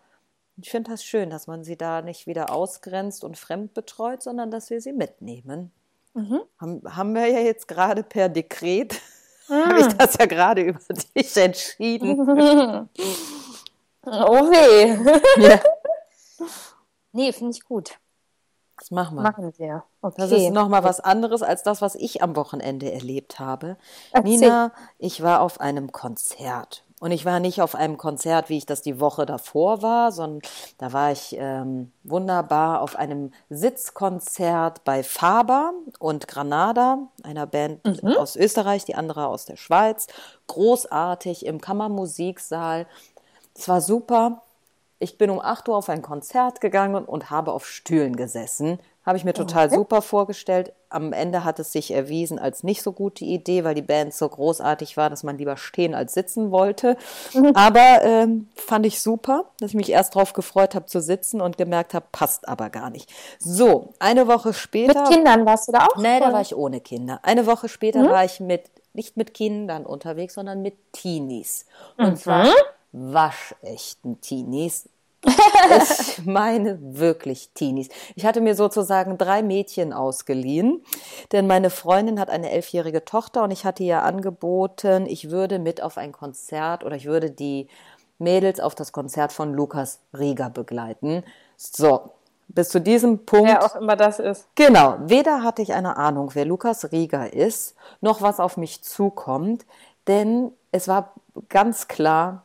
Ich 0.56 0.70
finde 0.70 0.90
das 0.90 1.04
schön, 1.04 1.30
dass 1.30 1.46
man 1.46 1.64
sie 1.64 1.76
da 1.76 2.02
nicht 2.02 2.26
wieder 2.26 2.52
ausgrenzt 2.52 3.24
und 3.24 3.38
fremd 3.38 3.74
betreut, 3.74 4.22
sondern 4.22 4.50
dass 4.50 4.70
wir 4.70 4.80
sie 4.80 4.92
mitnehmen. 4.92 5.72
Mhm. 6.14 6.40
Haben, 6.58 6.82
haben 6.96 7.14
wir 7.14 7.26
ja 7.26 7.40
jetzt 7.40 7.68
gerade 7.68 8.02
per 8.02 8.28
Dekret, 8.28 9.00
ah. 9.48 9.68
habe 9.68 9.80
ich 9.80 9.86
das 9.88 10.16
ja 10.18 10.26
gerade 10.26 10.62
über 10.62 10.80
dich 11.16 11.36
entschieden. 11.36 12.18
oh 14.02 14.50
weh. 14.50 15.42
Ja. 15.42 15.60
Nee, 17.12 17.32
finde 17.32 17.56
ich 17.56 17.64
gut. 17.64 17.98
Das 18.80 18.90
machen 18.90 19.16
wir. 19.16 19.22
Machen 19.22 19.52
wir. 19.58 19.84
Okay. 20.00 20.14
Das 20.16 20.32
ist 20.32 20.50
nochmal 20.50 20.82
was 20.82 21.00
anderes 21.00 21.42
als 21.42 21.62
das, 21.62 21.82
was 21.82 21.94
ich 21.94 22.22
am 22.22 22.34
Wochenende 22.34 22.90
erlebt 22.90 23.38
habe. 23.38 23.76
Erzähl. 24.10 24.30
Nina, 24.30 24.72
ich 24.98 25.22
war 25.22 25.42
auf 25.42 25.60
einem 25.60 25.92
Konzert. 25.92 26.84
Und 26.98 27.12
ich 27.12 27.24
war 27.24 27.40
nicht 27.40 27.62
auf 27.62 27.74
einem 27.74 27.96
Konzert, 27.96 28.50
wie 28.50 28.58
ich 28.58 28.66
das 28.66 28.82
die 28.82 29.00
Woche 29.00 29.24
davor 29.24 29.80
war, 29.80 30.12
sondern 30.12 30.42
da 30.76 30.92
war 30.92 31.10
ich 31.10 31.34
ähm, 31.38 31.92
wunderbar 32.04 32.82
auf 32.82 32.94
einem 32.94 33.32
Sitzkonzert 33.48 34.84
bei 34.84 35.02
Faber 35.02 35.72
und 35.98 36.28
Granada, 36.28 36.98
einer 37.22 37.46
Band 37.46 38.02
mhm. 38.02 38.16
aus 38.18 38.36
Österreich, 38.36 38.84
die 38.84 38.96
andere 38.96 39.28
aus 39.28 39.46
der 39.46 39.56
Schweiz. 39.56 40.08
Großartig 40.46 41.46
im 41.46 41.60
Kammermusiksaal. 41.60 42.86
Es 43.56 43.66
war 43.66 43.80
super. 43.80 44.42
Ich 45.02 45.16
bin 45.16 45.30
um 45.30 45.40
8 45.40 45.66
Uhr 45.70 45.76
auf 45.76 45.88
ein 45.88 46.02
Konzert 46.02 46.60
gegangen 46.60 47.06
und 47.06 47.30
habe 47.30 47.52
auf 47.52 47.66
Stühlen 47.66 48.16
gesessen. 48.16 48.78
Habe 49.06 49.16
ich 49.16 49.24
mir 49.24 49.32
total 49.32 49.68
okay. 49.68 49.76
super 49.76 50.02
vorgestellt. 50.02 50.74
Am 50.90 51.14
Ende 51.14 51.42
hat 51.42 51.58
es 51.58 51.72
sich 51.72 51.90
erwiesen 51.92 52.38
als 52.38 52.64
nicht 52.64 52.82
so 52.82 52.92
gute 52.92 53.24
Idee, 53.24 53.64
weil 53.64 53.74
die 53.74 53.80
Band 53.80 54.12
so 54.12 54.28
großartig 54.28 54.98
war, 54.98 55.08
dass 55.08 55.22
man 55.22 55.38
lieber 55.38 55.56
stehen 55.56 55.94
als 55.94 56.12
sitzen 56.12 56.50
wollte. 56.50 56.98
Mhm. 57.32 57.52
Aber 57.54 58.02
ähm, 58.02 58.50
fand 58.54 58.84
ich 58.84 59.00
super, 59.00 59.46
dass 59.58 59.70
ich 59.70 59.74
mich 59.74 59.90
erst 59.90 60.16
darauf 60.16 60.34
gefreut 60.34 60.74
habe 60.74 60.84
zu 60.84 61.00
sitzen 61.00 61.40
und 61.40 61.56
gemerkt 61.56 61.94
habe, 61.94 62.04
passt 62.12 62.46
aber 62.46 62.68
gar 62.68 62.90
nicht. 62.90 63.10
So, 63.38 63.94
eine 64.00 64.26
Woche 64.26 64.52
später. 64.52 65.00
Mit 65.00 65.10
Kindern 65.10 65.46
warst 65.46 65.68
du 65.68 65.72
da 65.72 65.86
auch? 65.86 65.96
Nee, 65.96 66.20
da 66.20 66.30
war 66.30 66.42
ich 66.42 66.54
ohne 66.54 66.82
Kinder. 66.82 67.20
Eine 67.22 67.46
Woche 67.46 67.70
später 67.70 68.02
mhm. 68.02 68.10
war 68.10 68.26
ich 68.26 68.38
mit, 68.38 68.70
nicht 68.92 69.16
mit 69.16 69.32
Kindern 69.32 69.86
unterwegs, 69.86 70.34
sondern 70.34 70.60
mit 70.60 70.92
Teenies. 70.92 71.64
Und 71.96 72.10
mhm. 72.10 72.16
zwar 72.16 72.46
waschechten 72.92 74.20
Teenies. 74.20 74.88
ich 75.26 76.24
meine 76.24 76.78
wirklich 76.80 77.50
Teenies. 77.52 77.88
Ich 78.14 78.24
hatte 78.24 78.40
mir 78.40 78.54
sozusagen 78.54 79.18
drei 79.18 79.42
Mädchen 79.42 79.92
ausgeliehen, 79.92 80.82
denn 81.32 81.46
meine 81.46 81.68
Freundin 81.68 82.18
hat 82.18 82.30
eine 82.30 82.50
elfjährige 82.50 83.04
Tochter 83.04 83.42
und 83.42 83.50
ich 83.50 83.66
hatte 83.66 83.82
ihr 83.82 84.02
angeboten, 84.02 85.04
ich 85.06 85.30
würde 85.30 85.58
mit 85.58 85.82
auf 85.82 85.98
ein 85.98 86.12
Konzert 86.12 86.84
oder 86.84 86.96
ich 86.96 87.04
würde 87.04 87.30
die 87.30 87.68
Mädels 88.18 88.60
auf 88.60 88.74
das 88.74 88.92
Konzert 88.92 89.32
von 89.32 89.52
Lukas 89.52 90.00
Rieger 90.18 90.48
begleiten. 90.48 91.22
So, 91.56 92.10
bis 92.48 92.70
zu 92.70 92.80
diesem 92.80 93.26
Punkt. 93.26 93.48
Wer 93.48 93.64
auch 93.64 93.76
immer 93.76 93.96
das 93.96 94.18
ist. 94.18 94.48
Genau. 94.54 94.96
Weder 95.04 95.42
hatte 95.42 95.62
ich 95.62 95.74
eine 95.74 95.96
Ahnung, 95.96 96.30
wer 96.34 96.44
Lukas 96.44 96.92
Rieger 96.92 97.32
ist, 97.32 97.74
noch 98.00 98.22
was 98.22 98.40
auf 98.40 98.56
mich 98.56 98.82
zukommt, 98.82 99.66
denn 100.06 100.52
es 100.72 100.88
war 100.88 101.14
ganz 101.48 101.88
klar, 101.88 102.44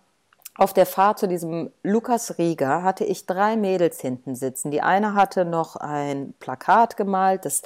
auf 0.58 0.74
der 0.74 0.86
Fahrt 0.86 1.20
zu 1.20 1.28
diesem 1.28 1.72
Lukas 1.84 2.38
Rieger 2.38 2.84
hatte 2.84 3.04
ich 3.04 3.26
drei 3.26 3.58
Mädels 3.58 4.00
hinten 4.00 4.36
sitzen. 4.36 4.72
Die 4.72 4.82
eine 4.82 5.13
hatte 5.13 5.46
noch 5.46 5.76
ein 5.76 6.34
Plakat 6.39 6.98
gemalt, 6.98 7.46
das 7.46 7.62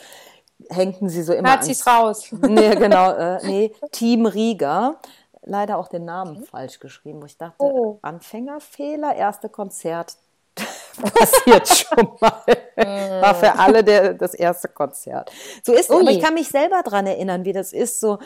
hängten 0.70 1.08
sie 1.10 1.24
so 1.24 1.34
immer. 1.34 1.50
Nazis 1.50 1.86
raus. 1.86 2.30
Nee, 2.42 2.76
genau, 2.76 3.12
äh, 3.12 3.46
nee, 3.46 3.74
Team 3.92 4.26
Rieger. 4.26 4.98
Leider 5.44 5.78
auch 5.78 5.88
den 5.88 6.06
Namen 6.06 6.38
okay. 6.38 6.46
falsch 6.50 6.80
geschrieben, 6.80 7.22
wo 7.22 7.26
ich 7.26 7.38
dachte, 7.38 7.56
oh. 7.60 7.98
Anfängerfehler, 8.02 9.16
erste 9.16 9.50
Konzert, 9.50 10.18
passiert 11.02 11.68
schon 11.68 12.10
mal. 12.20 12.44
War 13.22 13.36
für 13.36 13.58
alle 13.58 13.84
der, 13.84 14.14
das 14.14 14.34
erste 14.34 14.68
Konzert. 14.68 15.32
So 15.64 15.74
ist, 15.74 15.92
aber 15.92 16.10
ich 16.12 16.22
kann 16.22 16.34
mich 16.34 16.50
selber 16.50 16.82
dran 16.84 17.08
erinnern, 17.08 17.46
wie 17.46 17.54
das 17.54 17.72
ist, 17.72 18.00
so, 18.00 18.20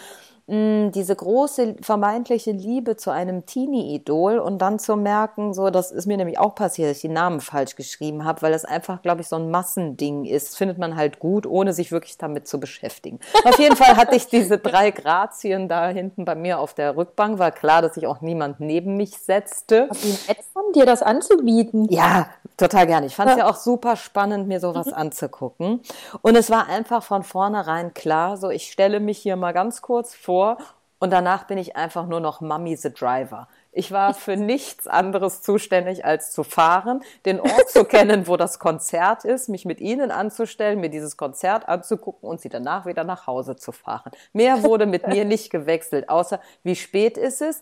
mh, 0.48 0.90
diese 0.90 1.16
große 1.16 1.76
vermeintliche 1.82 2.52
Liebe 2.52 2.98
zu 2.98 3.12
einem 3.12 3.46
Teenie-Idol 3.46 4.40
und 4.40 4.60
dann 4.60 4.80
zu 4.80 4.96
merken, 4.96 5.54
so, 5.54 5.70
das 5.70 5.92
ist 5.92 6.06
mir 6.06 6.18
nämlich 6.18 6.40
auch 6.40 6.56
passiert, 6.56 6.90
dass 6.90 6.98
ich 6.98 7.02
die 7.02 7.10
Namen 7.10 7.40
falsch 7.40 7.76
geschrieben 7.76 8.26
habe, 8.26 8.42
weil 8.42 8.52
das 8.52 8.66
einfach, 8.66 9.02
glaube 9.02 9.22
ich, 9.22 9.28
so 9.28 9.38
ein 9.38 9.50
Massending 9.50 10.26
ist. 10.26 10.58
Findet 10.58 10.78
man 10.78 10.96
halt 10.96 11.20
gut, 11.20 11.46
ohne 11.46 11.74
sich 11.74 11.92
wirklich 11.92 12.18
damit 12.18 12.48
zu 12.48 12.60
beschäftigen. 12.60 13.20
Auf 13.44 13.60
jeden 13.60 13.76
Fall 13.76 13.96
hatte 13.96 14.16
ich 14.16 14.28
diese 14.28 14.58
drei 14.58 14.92
Grazien 14.92 15.68
da 15.68 15.88
hinten 15.88 16.26
bei 16.26 16.36
mir 16.36 16.60
auf 16.60 16.74
der 16.74 16.96
Rückbank. 16.98 17.40
War 17.40 17.52
klar, 17.52 17.82
dass 17.82 17.96
sich 17.96 18.08
auch 18.08 18.22
niemand 18.22 18.60
neben 18.60 18.98
mich 18.98 19.18
setzte. 19.18 19.88
Wie 20.02 20.18
nett 20.28 20.44
von 20.52 20.64
dir, 20.74 20.86
das 20.86 21.02
anzubieten. 21.02 21.88
Ja, 21.90 22.28
total 22.58 22.88
gerne. 22.88 23.06
Ich 23.06 23.16
fand 23.16 23.32
es 23.32 23.38
ja. 23.38 23.46
ja 23.46 23.50
auch 23.50 23.56
super 23.56 23.96
spannend, 23.96 24.48
mir 24.48 24.60
sowas 24.60 24.88
mhm. 24.88 24.94
anzugucken. 24.94 25.82
Und 26.22 26.36
es 26.36 26.50
war 26.50 26.68
einfach 26.68 27.04
von 27.04 27.24
vornherein 27.24 27.94
klar, 27.94 28.38
so 28.38 28.50
ich 28.50 28.72
stelle 28.72 29.00
mich 29.00 29.20
hier 29.20 29.36
mal 29.36 29.54
ganz 29.54 29.82
kurz 29.82 30.14
vor, 30.14 30.33
vor 30.34 30.58
und 30.98 31.12
danach 31.12 31.44
bin 31.44 31.60
ich 31.60 31.76
einfach 31.76 32.08
nur 32.08 32.20
noch 32.20 32.42
Mummy 32.42 32.76
the 32.76 32.92
Driver. 32.92 33.48
Ich 33.72 33.92
war 33.92 34.14
für 34.26 34.36
nichts 34.36 34.88
anderes 34.88 35.44
zuständig, 35.44 36.06
als 36.06 36.32
zu 36.32 36.44
fahren, 36.44 37.04
den 37.28 37.40
Ort 37.40 37.70
zu 37.70 37.86
kennen, 37.86 38.28
wo 38.28 38.36
das 38.36 38.58
Konzert 38.58 39.26
ist, 39.26 39.48
mich 39.48 39.64
mit 39.66 39.80
ihnen 39.80 40.10
anzustellen, 40.10 40.80
mir 40.80 40.90
dieses 40.90 41.16
Konzert 41.16 41.68
anzugucken 41.68 42.28
und 42.28 42.42
sie 42.42 42.50
danach 42.50 42.88
wieder 42.88 43.04
nach 43.04 43.28
Hause 43.28 43.56
zu 43.56 43.72
fahren. 43.72 44.12
Mehr 44.32 44.64
wurde 44.64 44.88
mit 44.88 45.08
mir 45.08 45.24
nicht 45.24 45.52
gewechselt, 45.52 46.10
außer 46.10 46.40
wie 46.64 46.76
spät 46.76 47.20
ist 47.20 47.44
es, 47.44 47.62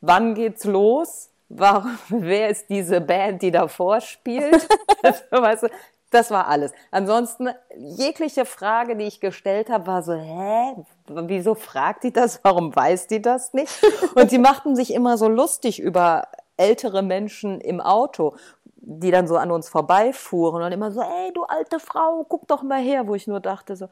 wann 0.00 0.34
geht's 0.34 0.64
los, 0.64 1.28
Warum, 1.48 1.98
wer 2.08 2.48
ist 2.48 2.68
diese 2.68 3.00
Band, 3.00 3.42
die 3.42 3.50
davor 3.50 4.00
spielt? 4.00 4.68
Weißt 5.30 5.64
du, 5.64 5.68
das 6.10 6.30
war 6.30 6.46
alles. 6.46 6.72
Ansonsten, 6.90 7.48
jegliche 7.76 8.44
Frage, 8.44 8.96
die 8.96 9.04
ich 9.04 9.20
gestellt 9.20 9.70
habe, 9.70 9.86
war 9.86 10.02
so, 10.02 10.14
hä, 10.14 10.76
wieso 11.06 11.54
fragt 11.54 12.04
die 12.04 12.12
das? 12.12 12.40
Warum 12.42 12.74
weiß 12.74 13.08
die 13.08 13.20
das 13.20 13.52
nicht? 13.52 13.72
Und 14.14 14.30
sie 14.30 14.38
machten 14.38 14.76
sich 14.76 14.92
immer 14.92 15.18
so 15.18 15.28
lustig 15.28 15.80
über 15.80 16.28
ältere 16.56 17.02
Menschen 17.02 17.60
im 17.60 17.80
Auto, 17.80 18.36
die 18.76 19.10
dann 19.10 19.26
so 19.26 19.36
an 19.36 19.50
uns 19.50 19.68
vorbeifuhren 19.68 20.62
und 20.62 20.70
immer 20.72 20.92
so, 20.92 21.02
ey, 21.02 21.32
du 21.34 21.42
alte 21.42 21.80
Frau, 21.80 22.24
guck 22.28 22.46
doch 22.46 22.62
mal 22.62 22.80
her, 22.80 23.08
wo 23.08 23.14
ich 23.14 23.26
nur 23.26 23.40
dachte 23.40 23.74
so, 23.74 23.88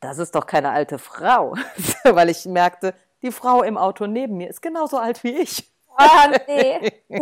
das 0.00 0.18
ist 0.18 0.34
doch 0.34 0.46
keine 0.46 0.70
alte 0.70 0.98
Frau, 0.98 1.54
weil 2.04 2.30
ich 2.30 2.46
merkte, 2.46 2.94
die 3.22 3.32
Frau 3.32 3.62
im 3.62 3.76
Auto 3.76 4.06
neben 4.06 4.36
mir 4.36 4.48
ist 4.48 4.62
genauso 4.62 4.98
alt 4.98 5.24
wie 5.24 5.36
ich. 5.36 5.72
Ah, 5.96 6.30
nee. 6.46 6.92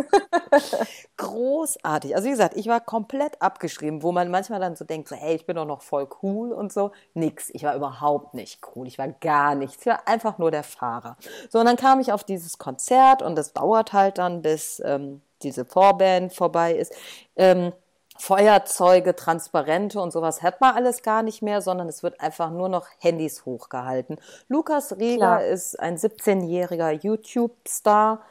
Großartig. 1.17 2.15
Also 2.15 2.27
wie 2.27 2.31
gesagt, 2.31 2.57
ich 2.57 2.67
war 2.67 2.79
komplett 2.79 3.41
abgeschrieben, 3.41 4.03
wo 4.03 4.11
man 4.11 4.29
manchmal 4.29 4.59
dann 4.59 4.75
so 4.75 4.85
denkt, 4.85 5.07
so, 5.07 5.15
hey, 5.15 5.35
ich 5.35 5.45
bin 5.45 5.55
doch 5.55 5.65
noch 5.65 5.81
voll 5.81 6.07
cool 6.21 6.51
und 6.51 6.73
so. 6.73 6.91
Nix. 7.13 7.49
Ich 7.53 7.63
war 7.63 7.75
überhaupt 7.75 8.33
nicht 8.33 8.61
cool. 8.75 8.87
Ich 8.87 8.97
war 8.97 9.07
gar 9.07 9.55
nichts. 9.55 9.81
Ich 9.81 9.87
war 9.87 10.07
einfach 10.07 10.37
nur 10.37 10.51
der 10.51 10.63
Fahrer. 10.63 11.17
So, 11.49 11.59
und 11.59 11.65
dann 11.65 11.77
kam 11.77 11.99
ich 11.99 12.11
auf 12.11 12.23
dieses 12.23 12.57
Konzert 12.57 13.21
und 13.21 13.35
das 13.35 13.53
dauert 13.53 13.93
halt 13.93 14.17
dann, 14.17 14.41
bis 14.41 14.81
ähm, 14.85 15.21
diese 15.41 15.65
Vorband 15.65 16.33
vorbei 16.33 16.73
ist. 16.73 16.93
Ähm, 17.35 17.71
Feuerzeuge, 18.17 19.15
Transparente 19.15 19.99
und 19.99 20.11
sowas 20.13 20.41
hat 20.41 20.61
man 20.61 20.75
alles 20.75 21.03
gar 21.03 21.21
nicht 21.21 21.41
mehr, 21.41 21.61
sondern 21.61 21.89
es 21.89 22.01
wird 22.01 22.21
einfach 22.21 22.49
nur 22.49 22.69
noch 22.69 22.87
Handys 22.99 23.45
hochgehalten. 23.45 24.17
Lukas 24.47 24.97
Rieger 24.97 25.17
Klar. 25.37 25.45
ist 25.45 25.79
ein 25.79 25.97
17-jähriger 25.97 26.91
YouTube-Star. 26.91 28.21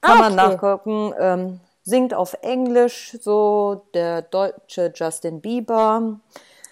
Kann 0.00 0.10
ah, 0.10 0.12
okay. 0.12 0.20
man 0.20 0.34
nachgucken. 0.34 1.14
Ähm, 1.18 1.60
singt 1.82 2.14
auf 2.14 2.36
Englisch, 2.42 3.16
so 3.20 3.86
der 3.94 4.22
deutsche 4.22 4.92
Justin 4.94 5.40
Bieber. 5.40 6.18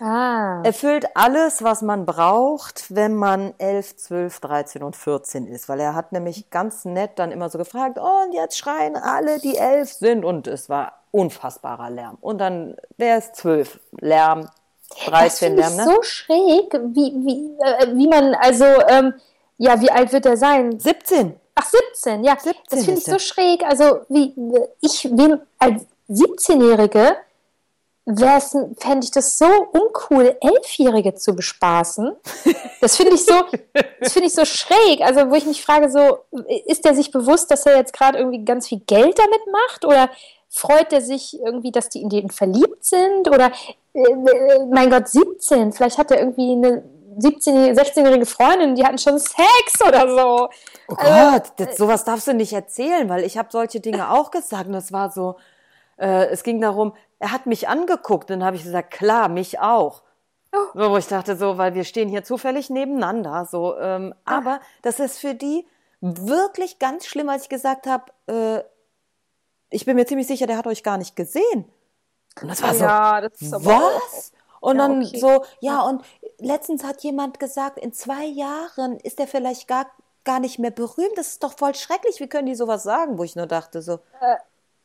Ah. 0.00 0.60
Erfüllt 0.64 1.06
alles, 1.14 1.62
was 1.62 1.80
man 1.80 2.04
braucht, 2.04 2.94
wenn 2.94 3.14
man 3.14 3.54
11, 3.58 3.96
12, 3.96 4.40
13 4.40 4.82
und 4.82 4.96
14 4.96 5.46
ist. 5.46 5.68
Weil 5.68 5.80
er 5.80 5.94
hat 5.94 6.12
nämlich 6.12 6.50
ganz 6.50 6.84
nett 6.84 7.12
dann 7.16 7.30
immer 7.30 7.48
so 7.48 7.58
gefragt, 7.58 7.98
oh, 8.00 8.24
und 8.24 8.32
jetzt 8.32 8.58
schreien 8.58 8.96
alle, 8.96 9.38
die 9.38 9.56
11 9.56 9.92
sind. 9.92 10.24
Und 10.24 10.48
es 10.48 10.68
war 10.68 11.04
unfassbarer 11.12 11.90
Lärm. 11.90 12.18
Und 12.20 12.38
dann, 12.38 12.76
wer 12.96 13.18
ist 13.18 13.36
12? 13.36 13.78
Lärm, 14.00 14.50
13 15.06 15.56
das 15.56 15.76
Lärm, 15.76 15.88
ne? 15.88 15.94
so 15.94 16.02
schräg, 16.02 16.74
wie, 16.74 17.14
wie, 17.24 17.56
äh, 17.62 17.96
wie 17.96 18.08
man, 18.08 18.34
also, 18.34 18.64
ähm, 18.88 19.14
ja, 19.58 19.80
wie 19.80 19.90
alt 19.90 20.12
wird 20.12 20.26
er 20.26 20.36
sein? 20.36 20.78
17. 20.78 21.34
Ach, 21.54 21.70
17, 21.92 22.24
ja. 22.24 22.36
17 22.36 22.54
das 22.68 22.84
finde 22.84 23.00
ich 23.00 23.04
so 23.04 23.18
schräg. 23.18 23.62
Also, 23.64 24.00
wie 24.08 24.34
ich 24.80 25.08
bin 25.10 25.40
als 25.58 25.86
17-Jährige 26.08 27.16
fände 28.06 29.04
ich 29.04 29.10
das 29.12 29.38
so 29.38 29.46
uncool, 29.72 30.36
Elfjährige 30.40 31.14
zu 31.14 31.34
bespaßen. 31.34 32.12
Das 32.80 32.96
finde 32.96 33.14
ich 33.14 33.24
so, 33.24 33.32
das 33.98 34.12
finde 34.12 34.28
ich 34.28 34.34
so 34.34 34.44
schräg. 34.44 35.00
Also, 35.00 35.30
wo 35.30 35.34
ich 35.36 35.46
mich 35.46 35.64
frage, 35.64 35.88
so, 35.90 36.18
ist 36.66 36.84
der 36.84 36.94
sich 36.94 37.10
bewusst, 37.10 37.50
dass 37.50 37.64
er 37.64 37.78
jetzt 37.78 37.94
gerade 37.94 38.18
irgendwie 38.18 38.44
ganz 38.44 38.68
viel 38.68 38.80
Geld 38.86 39.18
damit 39.18 39.40
macht? 39.50 39.86
Oder 39.86 40.10
freut 40.50 40.92
er 40.92 41.00
sich 41.00 41.40
irgendwie, 41.40 41.72
dass 41.72 41.88
die 41.88 42.02
in 42.02 42.10
den 42.10 42.28
verliebt 42.28 42.84
sind? 42.84 43.28
Oder, 43.28 43.52
äh, 43.94 44.66
mein 44.70 44.90
Gott, 44.90 45.08
17, 45.08 45.72
vielleicht 45.72 45.96
hat 45.96 46.10
er 46.10 46.18
irgendwie 46.18 46.52
eine 46.52 46.84
17, 47.18 47.76
16-jährige 47.76 48.26
Freundin, 48.26 48.74
die 48.74 48.84
hatten 48.84 48.98
schon 48.98 49.18
Sex 49.18 49.80
oder 49.86 50.08
so. 50.08 50.48
Oh 50.88 50.94
also, 50.96 51.30
Gott, 51.32 51.52
das, 51.56 51.76
sowas 51.76 52.04
darfst 52.04 52.26
du 52.26 52.34
nicht 52.34 52.52
erzählen, 52.52 53.08
weil 53.08 53.24
ich 53.24 53.38
habe 53.38 53.48
solche 53.50 53.80
Dinge 53.80 54.10
auch 54.12 54.30
gesagt 54.30 54.66
und 54.66 54.72
das 54.72 54.92
war 54.92 55.10
so, 55.10 55.36
äh, 55.96 56.26
es 56.26 56.42
ging 56.42 56.60
darum, 56.60 56.94
er 57.18 57.32
hat 57.32 57.46
mich 57.46 57.68
angeguckt 57.68 58.30
und 58.30 58.40
dann 58.40 58.46
habe 58.46 58.56
ich 58.56 58.64
gesagt, 58.64 58.90
klar, 58.90 59.28
mich 59.28 59.60
auch. 59.60 60.02
Oh. 60.52 60.58
So, 60.74 60.90
wo 60.90 60.96
ich 60.96 61.08
dachte 61.08 61.36
so, 61.36 61.58
weil 61.58 61.74
wir 61.74 61.84
stehen 61.84 62.08
hier 62.08 62.22
zufällig 62.22 62.70
nebeneinander, 62.70 63.46
so, 63.50 63.76
ähm, 63.78 64.14
aber 64.24 64.60
das 64.82 65.00
ist 65.00 65.18
für 65.18 65.34
die 65.34 65.66
wirklich 66.00 66.78
ganz 66.78 67.06
schlimm, 67.06 67.28
als 67.28 67.44
ich 67.44 67.48
gesagt 67.48 67.86
habe, 67.86 68.04
äh, 68.26 68.62
ich 69.70 69.84
bin 69.84 69.96
mir 69.96 70.06
ziemlich 70.06 70.26
sicher, 70.26 70.46
der 70.46 70.58
hat 70.58 70.66
euch 70.66 70.82
gar 70.82 70.98
nicht 70.98 71.16
gesehen. 71.16 71.64
Und 72.40 72.48
das 72.48 72.62
war 72.62 72.74
so, 72.74 72.84
ja, 72.84 73.20
das 73.20 73.32
was? 73.40 74.32
Und 74.64 74.78
ja, 74.78 74.88
dann 74.88 75.04
okay. 75.04 75.18
so, 75.18 75.44
ja, 75.60 75.82
und 75.82 76.02
letztens 76.38 76.84
hat 76.84 77.02
jemand 77.02 77.38
gesagt, 77.38 77.78
in 77.78 77.92
zwei 77.92 78.24
Jahren 78.24 78.98
ist 79.00 79.20
er 79.20 79.26
vielleicht 79.26 79.68
gar, 79.68 79.86
gar 80.24 80.40
nicht 80.40 80.58
mehr 80.58 80.70
berühmt. 80.70 81.12
Das 81.16 81.28
ist 81.28 81.44
doch 81.44 81.52
voll 81.52 81.74
schrecklich. 81.74 82.18
Wie 82.18 82.28
können 82.28 82.46
die 82.46 82.54
sowas 82.54 82.82
sagen? 82.82 83.18
Wo 83.18 83.24
ich 83.24 83.36
nur 83.36 83.44
dachte, 83.46 83.82
so. 83.82 83.98
Äh, 84.22 84.36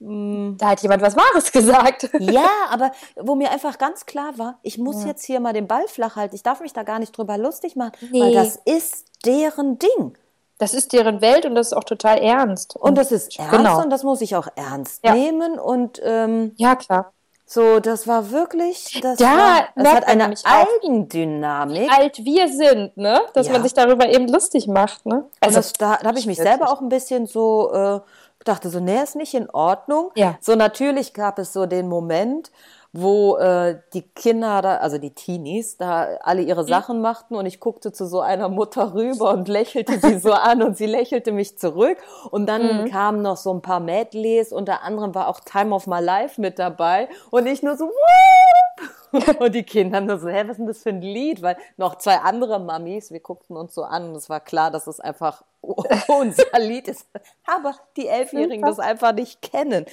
hm. 0.02 0.58
da 0.60 0.72
hat 0.72 0.82
jemand 0.82 1.02
was 1.02 1.16
Wahres 1.16 1.52
gesagt. 1.54 2.10
Ja, 2.20 2.50
aber 2.70 2.92
wo 3.16 3.36
mir 3.36 3.52
einfach 3.52 3.78
ganz 3.78 4.06
klar 4.06 4.38
war, 4.38 4.60
ich 4.64 4.78
muss 4.78 5.04
ja. 5.04 5.08
jetzt 5.08 5.24
hier 5.24 5.40
mal 5.40 5.54
den 5.54 5.68
Ball 5.68 5.88
flach 5.88 6.18
halten. 6.18 6.36
Ich 6.36 6.44
darf 6.44 6.60
mich 6.60 6.74
da 6.74 6.84
gar 6.84 7.00
nicht 7.00 7.18
drüber 7.18 7.38
lustig 7.38 7.78
machen, 7.78 7.94
nee. 8.12 8.20
weil 8.20 8.34
das 8.34 8.58
ist 8.66 9.06
deren 9.26 9.80
Ding. 9.80 10.18
Das 10.58 10.74
ist 10.74 10.92
deren 10.92 11.22
Welt 11.22 11.46
und 11.46 11.56
das 11.56 11.68
ist 11.68 11.74
auch 11.74 11.86
total 11.86 12.18
ernst. 12.18 12.76
Und, 12.76 12.90
und 12.90 12.98
das 12.98 13.14
ist 13.14 13.40
ernst 13.40 13.56
genau. 13.56 13.82
und 13.82 13.90
das 13.92 14.04
muss 14.04 14.20
ich 14.20 14.36
auch 14.36 14.50
ernst 14.56 15.06
ja. 15.06 15.14
nehmen. 15.14 15.58
Und 15.58 16.02
ähm, 16.04 16.52
ja, 16.58 16.76
klar. 16.76 17.14
So, 17.52 17.80
das 17.80 18.08
war 18.08 18.30
wirklich, 18.30 19.00
das, 19.02 19.20
ja, 19.20 19.28
war, 19.36 19.68
das 19.76 19.94
hat 19.96 20.08
eine 20.08 20.36
Eigendynamik. 20.44 21.82
Wie 21.82 21.90
alt 21.90 22.24
wir 22.24 22.48
sind, 22.48 22.96
ne? 22.96 23.22
Dass 23.34 23.48
ja. 23.48 23.54
man 23.54 23.64
sich 23.64 23.74
darüber 23.74 24.08
eben 24.08 24.28
lustig 24.28 24.68
macht, 24.68 25.08
ne? 25.08 25.26
Also 25.40 25.56
das, 25.56 25.74
da, 25.74 25.98
da 25.98 26.10
habe 26.10 26.20
ich 26.20 26.28
mich 26.28 26.38
selber 26.38 26.72
auch 26.72 26.80
ein 26.80 26.90
bisschen 26.90 27.26
so 27.26 27.72
äh, 27.74 28.00
dachte 28.44 28.70
so, 28.70 28.80
nee, 28.80 29.02
ist 29.02 29.16
nicht 29.16 29.34
in 29.34 29.50
Ordnung. 29.50 30.12
Ja. 30.16 30.38
So 30.42 30.56
natürlich 30.56 31.14
gab 31.14 31.40
es 31.40 31.52
so 31.52 31.66
den 31.66 31.88
Moment, 31.88 32.52
wo 32.92 33.38
äh, 33.38 33.80
die 33.94 34.02
Kinder 34.02 34.62
da, 34.62 34.78
also 34.78 34.98
die 34.98 35.14
Teenies, 35.14 35.78
da 35.78 36.18
alle 36.22 36.42
ihre 36.42 36.64
mhm. 36.64 36.68
Sachen 36.68 37.02
machten 37.02 37.36
und 37.36 37.46
ich 37.46 37.60
guckte 37.60 37.92
zu 37.92 38.08
so 38.08 38.20
einer 38.20 38.50
Mutter 38.50 38.94
rüber 38.94 39.32
und 39.32 39.48
lächelte 39.48 40.00
sie 40.00 40.18
so 40.18 40.32
an 40.34 40.64
und 40.64 40.78
sie 40.78 40.88
lächelte 40.88 41.32
mich 41.32 41.58
zurück 41.58 41.98
und 42.32 42.48
dann 42.48 42.84
mhm. 42.84 42.90
kamen 42.90 43.22
noch 43.22 43.38
so 43.38 43.54
ein 43.54 43.62
paar 43.62 43.80
Medleys, 43.80 44.52
unter 44.52 44.84
anderem 44.84 45.14
war 45.14 45.28
auch 45.28 45.40
Time 45.40 45.74
of 45.74 45.86
My 45.86 46.00
Life 46.00 46.42
mit 46.42 46.58
dabei 46.58 47.10
und 47.30 47.46
ich 47.46 47.62
nur 47.62 47.78
so, 47.78 47.86
Whoop! 47.86 48.90
und 49.40 49.56
die 49.56 49.64
Kinder 49.64 50.02
nur 50.02 50.20
so, 50.20 50.28
hä, 50.28 50.44
was 50.44 50.52
ist 50.52 50.58
denn 50.58 50.68
das 50.68 50.84
für 50.84 50.90
ein 50.90 51.02
Lied? 51.02 51.42
Weil 51.42 51.58
noch 51.78 51.98
zwei 51.98 52.18
andere 52.18 52.60
Mamis, 52.60 53.12
wir 53.12 53.20
guckten 53.20 53.58
uns 53.58 53.74
so 53.74 53.84
an 53.84 54.10
und 54.10 54.16
es 54.16 54.30
war 54.30 54.40
klar, 54.40 54.72
dass 54.72 54.88
es 54.88 55.00
einfach 55.00 55.44
unser 56.08 56.60
Lied 56.60 56.88
ist. 56.88 57.06
Aber 57.46 57.76
die 57.98 58.08
Elfjährigen 58.08 58.62
das 58.62 58.80
einfach 58.80 59.14
nicht 59.14 59.42
kennen. 59.42 59.86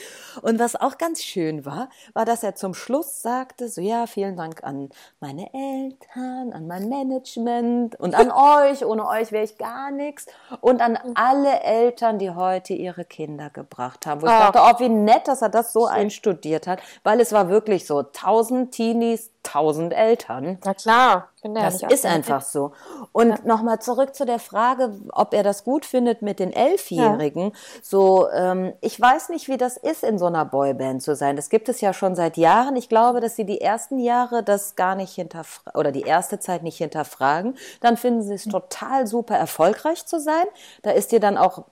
Und 0.42 0.58
was 0.58 0.76
auch 0.76 0.96
ganz 0.98 1.22
schön 1.22 1.64
war, 1.64 1.88
war, 2.14 2.24
dass 2.24 2.42
er 2.42 2.54
zum 2.54 2.74
Schluss 2.74 3.20
sagte, 3.20 3.68
so 3.68 3.80
ja, 3.80 4.06
vielen 4.06 4.36
Dank 4.36 4.62
an 4.62 4.90
meine 5.20 5.52
Eltern, 5.52 6.52
an 6.52 6.66
mein 6.66 6.88
Management 6.88 7.98
und 7.98 8.14
an 8.14 8.30
euch. 8.70 8.84
Ohne 8.84 9.08
euch 9.08 9.32
wäre 9.32 9.44
ich 9.44 9.58
gar 9.58 9.90
nichts. 9.90 10.26
Und 10.60 10.80
an 10.80 10.98
alle 11.14 11.60
Eltern, 11.60 12.18
die 12.18 12.30
heute 12.30 12.74
ihre 12.74 13.04
Kinder 13.04 13.50
gebracht 13.50 14.06
haben. 14.06 14.22
Wo 14.22 14.26
ich 14.26 14.32
oh. 14.32 14.52
dachte, 14.52 14.60
oh, 14.62 14.80
wie 14.80 14.88
nett, 14.88 15.26
dass 15.26 15.42
er 15.42 15.48
das 15.48 15.72
so 15.72 15.86
einstudiert 15.86 16.66
hat. 16.66 16.80
Weil 17.02 17.20
es 17.20 17.32
war 17.32 17.48
wirklich 17.48 17.86
so, 17.86 18.02
tausend 18.02 18.72
Teenies, 18.72 19.05
tausend 19.42 19.92
Eltern. 19.92 20.58
Na 20.64 20.74
klar. 20.74 21.28
Das 21.42 21.82
ist 21.82 22.04
einfach 22.04 22.42
so. 22.42 22.72
Und 23.12 23.28
ja. 23.28 23.38
nochmal 23.44 23.78
zurück 23.78 24.14
zu 24.14 24.26
der 24.26 24.40
Frage, 24.40 24.92
ob 25.12 25.32
er 25.32 25.44
das 25.44 25.62
gut 25.62 25.84
findet 25.84 26.20
mit 26.20 26.40
den 26.40 26.52
Elfjährigen. 26.52 27.50
Ja. 27.50 27.56
So, 27.82 28.28
ähm, 28.30 28.72
ich 28.80 29.00
weiß 29.00 29.28
nicht, 29.28 29.46
wie 29.48 29.56
das 29.56 29.76
ist, 29.76 30.02
in 30.02 30.18
so 30.18 30.26
einer 30.26 30.44
Boyband 30.44 31.02
zu 31.02 31.14
sein. 31.14 31.36
Das 31.36 31.48
gibt 31.48 31.68
es 31.68 31.80
ja 31.80 31.92
schon 31.92 32.16
seit 32.16 32.36
Jahren. 32.36 32.74
Ich 32.74 32.88
glaube, 32.88 33.20
dass 33.20 33.36
sie 33.36 33.44
die 33.44 33.60
ersten 33.60 33.98
Jahre 33.98 34.42
das 34.42 34.74
gar 34.74 34.96
nicht 34.96 35.14
hinterfragen 35.14 35.78
oder 35.78 35.92
die 35.92 36.02
erste 36.02 36.40
Zeit 36.40 36.64
nicht 36.64 36.78
hinterfragen. 36.78 37.56
Dann 37.80 37.96
finden 37.96 38.22
sie 38.22 38.34
es 38.34 38.46
mhm. 38.46 38.50
total 38.50 39.06
super 39.06 39.36
erfolgreich 39.36 40.04
zu 40.06 40.18
sein. 40.18 40.44
Da 40.82 40.90
ist 40.90 41.12
dir 41.12 41.20
dann 41.20 41.38
auch 41.38 41.64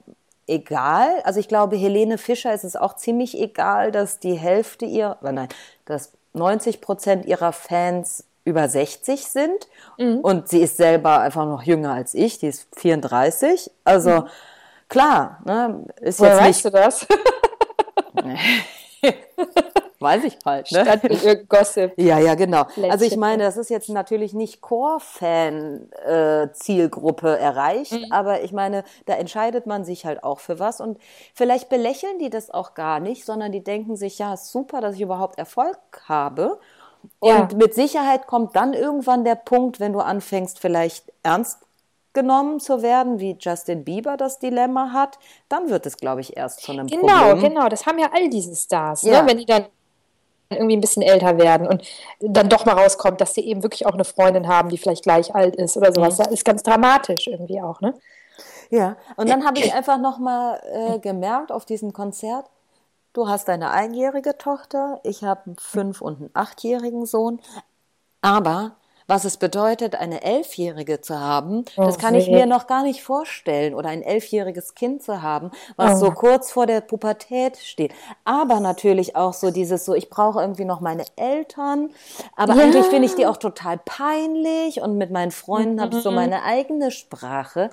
egal. 0.47 1.21
Also 1.23 1.39
ich 1.39 1.47
glaube, 1.47 1.75
Helene 1.75 2.17
Fischer 2.17 2.53
ist 2.53 2.63
es 2.63 2.75
auch 2.75 2.95
ziemlich 2.95 3.39
egal, 3.39 3.91
dass 3.91 4.19
die 4.19 4.35
Hälfte 4.35 4.85
ihr, 4.85 5.17
nein, 5.21 5.49
dass 5.85 6.13
90 6.35 6.81
Prozent 6.81 7.25
ihrer 7.25 7.51
Fans 7.51 8.25
über 8.43 8.69
60 8.69 9.25
sind 9.25 9.67
mhm. 9.97 10.19
und 10.19 10.47
sie 10.47 10.61
ist 10.61 10.77
selber 10.77 11.19
einfach 11.21 11.45
noch 11.45 11.63
jünger 11.63 11.93
als 11.93 12.13
ich, 12.13 12.39
die 12.39 12.47
ist 12.47 12.67
34. 12.75 13.71
Also 13.83 14.09
mhm. 14.21 14.27
klar, 14.87 15.39
ne, 15.45 15.85
ist 15.99 16.19
Woher 16.19 16.45
jetzt 16.45 16.63
nicht. 16.63 16.63
Weißt 16.63 16.65
du 16.65 16.69
das? 16.69 17.07
Weiß 20.05 20.23
ich 20.23 20.37
halt, 20.45 20.71
ne? 20.71 20.83
Statt 20.83 21.01
Gossip. 21.49 21.93
Ja, 21.97 22.19
ja, 22.19 22.35
genau. 22.35 22.67
Also 22.89 23.05
ich 23.05 23.17
meine, 23.17 23.41
das 23.43 23.57
ist 23.57 23.71
jetzt 23.71 23.89
natürlich 23.89 24.35
nicht 24.35 24.61
Core-Fan-Zielgruppe 24.61 27.37
äh, 27.37 27.41
erreicht, 27.41 27.93
mhm. 27.93 28.11
aber 28.11 28.43
ich 28.43 28.51
meine, 28.51 28.83
da 29.07 29.15
entscheidet 29.15 29.65
man 29.65 29.83
sich 29.83 30.05
halt 30.05 30.23
auch 30.23 30.37
für 30.39 30.59
was 30.59 30.79
und 30.79 30.99
vielleicht 31.33 31.69
belächeln 31.69 32.19
die 32.19 32.29
das 32.29 32.51
auch 32.51 32.75
gar 32.75 32.99
nicht, 32.99 33.25
sondern 33.25 33.51
die 33.51 33.63
denken 33.63 33.95
sich, 33.95 34.19
ja, 34.19 34.37
super, 34.37 34.79
dass 34.79 34.93
ich 34.93 35.01
überhaupt 35.01 35.39
Erfolg 35.39 35.79
habe 36.05 36.59
und 37.19 37.29
ja. 37.29 37.47
mit 37.55 37.73
Sicherheit 37.73 38.27
kommt 38.27 38.55
dann 38.55 38.73
irgendwann 38.73 39.23
der 39.23 39.35
Punkt, 39.35 39.79
wenn 39.79 39.93
du 39.93 39.99
anfängst, 39.99 40.59
vielleicht 40.59 41.11
ernst 41.23 41.65
genommen 42.15 42.59
zu 42.59 42.81
werden, 42.81 43.19
wie 43.19 43.37
Justin 43.39 43.83
Bieber 43.83 44.17
das 44.17 44.39
Dilemma 44.39 44.91
hat, 44.93 45.19
dann 45.49 45.69
wird 45.69 45.85
es, 45.85 45.97
glaube 45.97 46.21
ich, 46.21 46.35
erst 46.35 46.61
zu 46.61 46.71
einem 46.71 46.87
genau, 46.87 47.01
Problem. 47.01 47.35
Genau, 47.35 47.47
genau. 47.47 47.69
Das 47.69 47.85
haben 47.85 47.99
ja 47.99 48.09
all 48.13 48.29
diese 48.29 48.55
Stars, 48.55 49.03
ne? 49.03 49.11
ja. 49.11 49.21
ne? 49.21 49.29
wenn 49.29 49.37
die 49.37 49.45
dann 49.45 49.65
irgendwie 50.55 50.77
ein 50.77 50.81
bisschen 50.81 51.03
älter 51.03 51.37
werden 51.37 51.67
und 51.67 51.83
dann 52.19 52.49
doch 52.49 52.65
mal 52.65 52.73
rauskommt, 52.73 53.21
dass 53.21 53.33
sie 53.33 53.41
eben 53.41 53.63
wirklich 53.63 53.85
auch 53.85 53.93
eine 53.93 54.05
Freundin 54.05 54.47
haben, 54.47 54.69
die 54.69 54.77
vielleicht 54.77 55.03
gleich 55.03 55.35
alt 55.35 55.55
ist 55.55 55.77
oder 55.77 55.93
sowas. 55.93 56.17
Das 56.17 56.27
ist 56.27 56.45
ganz 56.45 56.63
dramatisch 56.63 57.27
irgendwie 57.27 57.61
auch, 57.61 57.81
ne? 57.81 57.93
Ja, 58.71 58.97
und 59.15 59.29
dann 59.29 59.45
habe 59.45 59.59
ich 59.59 59.73
einfach 59.73 59.99
noch 59.99 60.17
mal 60.17 60.59
äh, 60.71 60.99
gemerkt 60.99 61.51
auf 61.51 61.65
diesem 61.65 61.93
Konzert, 61.93 62.45
Du 63.15 63.29
hast 63.29 63.49
eine 63.49 63.71
einjährige 63.71 64.37
Tochter, 64.37 64.99
ich 65.03 65.23
habe 65.23 65.45
einen 65.45 65.55
fünf- 65.55 66.01
und 66.01 66.19
einen 66.19 66.29
achtjährigen 66.33 67.05
Sohn. 67.05 67.39
Aber 68.19 68.75
was 69.07 69.23
es 69.23 69.37
bedeutet, 69.37 69.95
eine 69.95 70.23
Elfjährige 70.23 70.99
zu 70.99 71.19
haben, 71.19 71.65
oh, 71.77 71.83
das 71.83 71.99
kann 71.99 72.15
ich 72.15 72.27
mir 72.27 72.45
noch 72.47 72.65
gar 72.65 72.83
nicht 72.83 73.03
vorstellen. 73.03 73.75
Oder 73.75 73.89
ein 73.89 74.01
elfjähriges 74.01 74.73
Kind 74.73 75.03
zu 75.03 75.21
haben, 75.21 75.51
was 75.75 76.01
oh. 76.01 76.05
so 76.05 76.11
kurz 76.11 76.51
vor 76.51 76.65
der 76.65 76.81
Pubertät 76.81 77.57
steht. 77.57 77.93
Aber 78.23 78.59
natürlich 78.59 79.15
auch 79.15 79.33
so 79.33 79.51
dieses 79.51 79.85
so, 79.85 79.93
ich 79.93 80.09
brauche 80.09 80.41
irgendwie 80.41 80.65
noch 80.65 80.81
meine 80.81 81.05
Eltern. 81.17 81.91
Aber 82.35 82.55
ja. 82.55 82.63
eigentlich 82.63 82.85
finde 82.85 83.05
ich 83.05 83.15
die 83.15 83.27
auch 83.27 83.37
total 83.37 83.79
peinlich. 83.83 84.81
Und 84.81 84.97
mit 84.97 85.11
meinen 85.11 85.31
Freunden 85.31 85.75
mhm. 85.75 85.81
habe 85.81 85.97
ich 85.97 86.03
so 86.03 86.09
mhm. 86.09 86.15
meine 86.15 86.43
eigene 86.43 86.89
Sprache. 86.89 87.69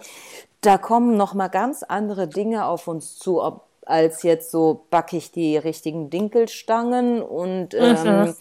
Da 0.61 0.77
kommen 0.77 1.17
noch 1.17 1.33
mal 1.33 1.49
ganz 1.49 1.83
andere 1.83 2.29
Dinge 2.29 2.67
auf 2.67 2.89
uns 2.89 3.19
zu, 3.19 3.43
ob, 3.43 3.65
als 3.87 4.23
jetzt 4.23 4.51
so 4.51 4.85
backe 4.91 5.17
ich 5.17 5.33
die 5.33 5.57
richtigen 5.57 6.11
Dinkelstangen 6.11 7.23
und 7.23 7.73
mhm. 7.73 7.97
ähm, 8.05 8.35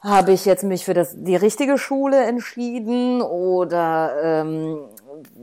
habe 0.00 0.32
ich 0.32 0.46
jetzt 0.46 0.64
mich 0.64 0.84
für 0.84 0.94
das, 0.94 1.14
die 1.14 1.36
richtige 1.36 1.76
Schule 1.76 2.24
entschieden 2.24 3.20
oder 3.20 4.12
ähm, 4.22 4.80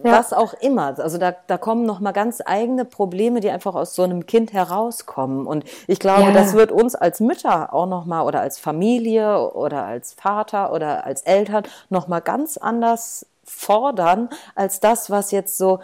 ja. 0.04 0.12
was 0.12 0.34
auch 0.34 0.54
immer. 0.56 0.98
Also 0.98 1.20
da, 1.20 1.36
da 1.46 1.58
kommen 1.58 1.86
noch 1.86 2.00
mal 2.00 2.12
ganz 2.12 2.41
eigene 2.43 2.84
Probleme, 2.84 3.39
die 3.39 3.52
einfach 3.52 3.76
aus 3.76 3.93
so 3.93 4.04
einem 4.04 4.26
Kind 4.26 4.54
herauskommen. 4.54 5.46
Und 5.46 5.63
ich 5.86 6.00
glaube, 6.00 6.24
ja. 6.24 6.32
das 6.32 6.54
wird 6.54 6.72
uns 6.72 6.96
als 6.96 7.20
Mütter 7.20 7.74
auch 7.74 7.86
noch 7.86 8.06
mal 8.06 8.24
oder 8.24 8.41
als 8.41 8.58
Familie 8.58 9.54
oder 9.54 9.86
als 9.86 10.13
Vater 10.13 10.74
oder 10.74 11.06
als 11.06 11.22
Eltern 11.22 11.63
noch 11.89 12.08
mal 12.08 12.22
ganz 12.22 12.58
anders 12.58 13.28
fordern 13.43 14.30
als 14.56 14.80
das, 14.80 15.10
was 15.10 15.32
jetzt 15.32 15.58
so 15.58 15.80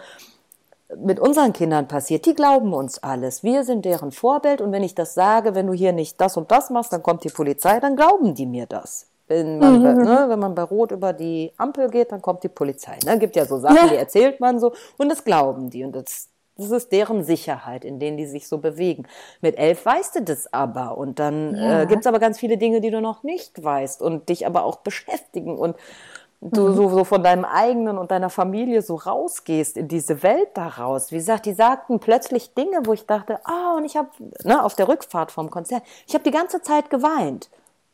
mit 0.98 1.20
unseren 1.20 1.52
Kindern 1.52 1.88
passiert, 1.88 2.26
die 2.26 2.34
glauben 2.34 2.72
uns 2.72 3.02
alles. 3.02 3.42
Wir 3.42 3.64
sind 3.64 3.84
deren 3.84 4.12
Vorbild 4.12 4.60
und 4.60 4.72
wenn 4.72 4.82
ich 4.82 4.94
das 4.94 5.14
sage, 5.14 5.54
wenn 5.54 5.66
du 5.66 5.72
hier 5.72 5.92
nicht 5.92 6.20
das 6.20 6.36
und 6.36 6.50
das 6.50 6.70
machst, 6.70 6.92
dann 6.92 7.02
kommt 7.02 7.24
die 7.24 7.30
Polizei, 7.30 7.80
dann 7.80 7.96
glauben 7.96 8.34
die 8.34 8.46
mir 8.46 8.66
das. 8.66 9.08
Wenn 9.26 9.58
man, 9.58 9.78
mhm. 9.78 10.02
ne, 10.02 10.26
wenn 10.28 10.38
man 10.38 10.54
bei 10.54 10.62
Rot 10.62 10.90
über 10.90 11.12
die 11.12 11.52
Ampel 11.56 11.88
geht, 11.88 12.12
dann 12.12 12.20
kommt 12.20 12.42
die 12.42 12.48
Polizei. 12.48 12.98
Ne? 13.06 13.18
Gibt 13.18 13.36
ja 13.36 13.46
so 13.46 13.58
Sachen, 13.58 13.76
ja. 13.76 13.88
die 13.88 13.96
erzählt 13.96 14.38
man 14.38 14.58
so 14.58 14.74
und 14.98 15.08
das 15.08 15.24
glauben 15.24 15.70
die 15.70 15.82
und 15.82 15.96
das, 15.96 16.28
das 16.58 16.70
ist 16.70 16.92
deren 16.92 17.24
Sicherheit, 17.24 17.86
in 17.86 17.98
denen 17.98 18.18
die 18.18 18.26
sich 18.26 18.46
so 18.46 18.58
bewegen. 18.58 19.06
Mit 19.40 19.56
elf 19.56 19.86
weißt 19.86 20.16
du 20.16 20.22
das 20.22 20.52
aber 20.52 20.98
und 20.98 21.18
dann 21.18 21.56
ja. 21.56 21.82
äh, 21.82 21.86
gibt 21.86 22.02
es 22.02 22.06
aber 22.06 22.18
ganz 22.18 22.38
viele 22.38 22.58
Dinge, 22.58 22.82
die 22.82 22.90
du 22.90 23.00
noch 23.00 23.22
nicht 23.22 23.62
weißt 23.62 24.02
und 24.02 24.28
dich 24.28 24.46
aber 24.46 24.64
auch 24.64 24.76
beschäftigen 24.76 25.58
und 25.58 25.74
du 26.50 26.68
mhm. 26.68 26.74
so, 26.74 26.88
so 26.88 27.04
von 27.04 27.22
deinem 27.22 27.44
eigenen 27.44 27.98
und 27.98 28.10
deiner 28.10 28.30
Familie 28.30 28.82
so 28.82 28.96
rausgehst 28.96 29.76
in 29.76 29.88
diese 29.88 30.22
Welt 30.22 30.48
daraus. 30.54 31.10
Wie 31.10 31.16
gesagt, 31.16 31.46
die 31.46 31.54
sagten 31.54 32.00
plötzlich 32.00 32.54
Dinge, 32.54 32.80
wo 32.84 32.92
ich 32.92 33.06
dachte, 33.06 33.40
ah, 33.44 33.72
oh, 33.74 33.76
und 33.78 33.84
ich 33.84 33.96
habe 33.96 34.08
ne, 34.44 34.62
auf 34.62 34.74
der 34.74 34.88
Rückfahrt 34.88 35.32
vom 35.32 35.50
Konzert, 35.50 35.82
ich 36.06 36.14
habe 36.14 36.24
die 36.24 36.30
ganze 36.30 36.62
Zeit 36.62 36.90
geweint. 36.90 37.48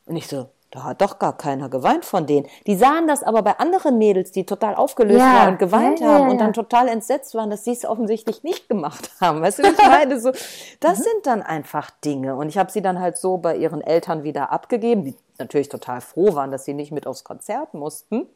Und 0.07 0.17
ich 0.17 0.27
so, 0.27 0.49
da 0.71 0.85
hat 0.85 1.03
doch 1.03 1.19
gar 1.19 1.37
keiner 1.37 1.69
geweint 1.69 2.05
von 2.05 2.27
denen. 2.27 2.47
Die 2.67 2.77
sahen 2.77 3.09
das 3.09 3.25
aber 3.25 3.43
bei 3.43 3.59
anderen 3.59 3.99
Mädels, 3.99 4.31
die 4.31 4.47
total 4.47 4.77
aufgelöst 4.77 5.19
ja. 5.19 5.35
waren 5.35 5.49
und 5.51 5.59
geweint 5.59 5.99
ja, 5.99 6.07
ja, 6.07 6.13
haben 6.15 6.31
und 6.31 6.41
dann 6.41 6.53
total 6.53 6.87
entsetzt 6.87 7.35
waren, 7.35 7.51
dass 7.51 7.65
sie 7.65 7.73
es 7.73 7.85
offensichtlich 7.85 8.45
nicht 8.45 8.69
gemacht 8.69 9.11
haben. 9.21 9.43
Weißt 9.43 9.59
du, 9.59 9.63
ich 9.65 9.79
meine, 9.79 10.21
so, 10.21 10.31
das 10.79 10.99
mhm. 10.99 11.03
sind 11.03 11.27
dann 11.27 11.43
einfach 11.43 11.91
Dinge. 12.05 12.37
Und 12.37 12.49
ich 12.49 12.59
habe 12.59 12.71
sie 12.71 12.83
dann 12.83 13.01
halt 13.01 13.17
so 13.17 13.39
bei 13.39 13.57
ihren 13.57 13.81
Eltern 13.81 14.23
wieder 14.23 14.53
abgegeben, 14.53 15.05
die 15.05 15.17
natürlich 15.39 15.69
total 15.69 16.01
froh 16.01 16.35
waren, 16.35 16.53
dass 16.53 16.65
sie 16.65 16.75
nicht 16.75 16.93
mit 16.93 17.07
aufs 17.07 17.25
Konzert 17.25 17.75
mussten. 17.75 18.29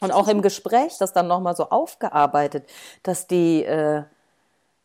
Und 0.00 0.12
auch 0.12 0.28
im 0.28 0.42
Gespräch 0.42 0.96
das 0.98 1.12
dann 1.12 1.28
nochmal 1.28 1.54
so 1.54 1.68
aufgearbeitet, 1.68 2.68
dass 3.02 3.26
die, 3.26 3.64
äh, 3.64 4.02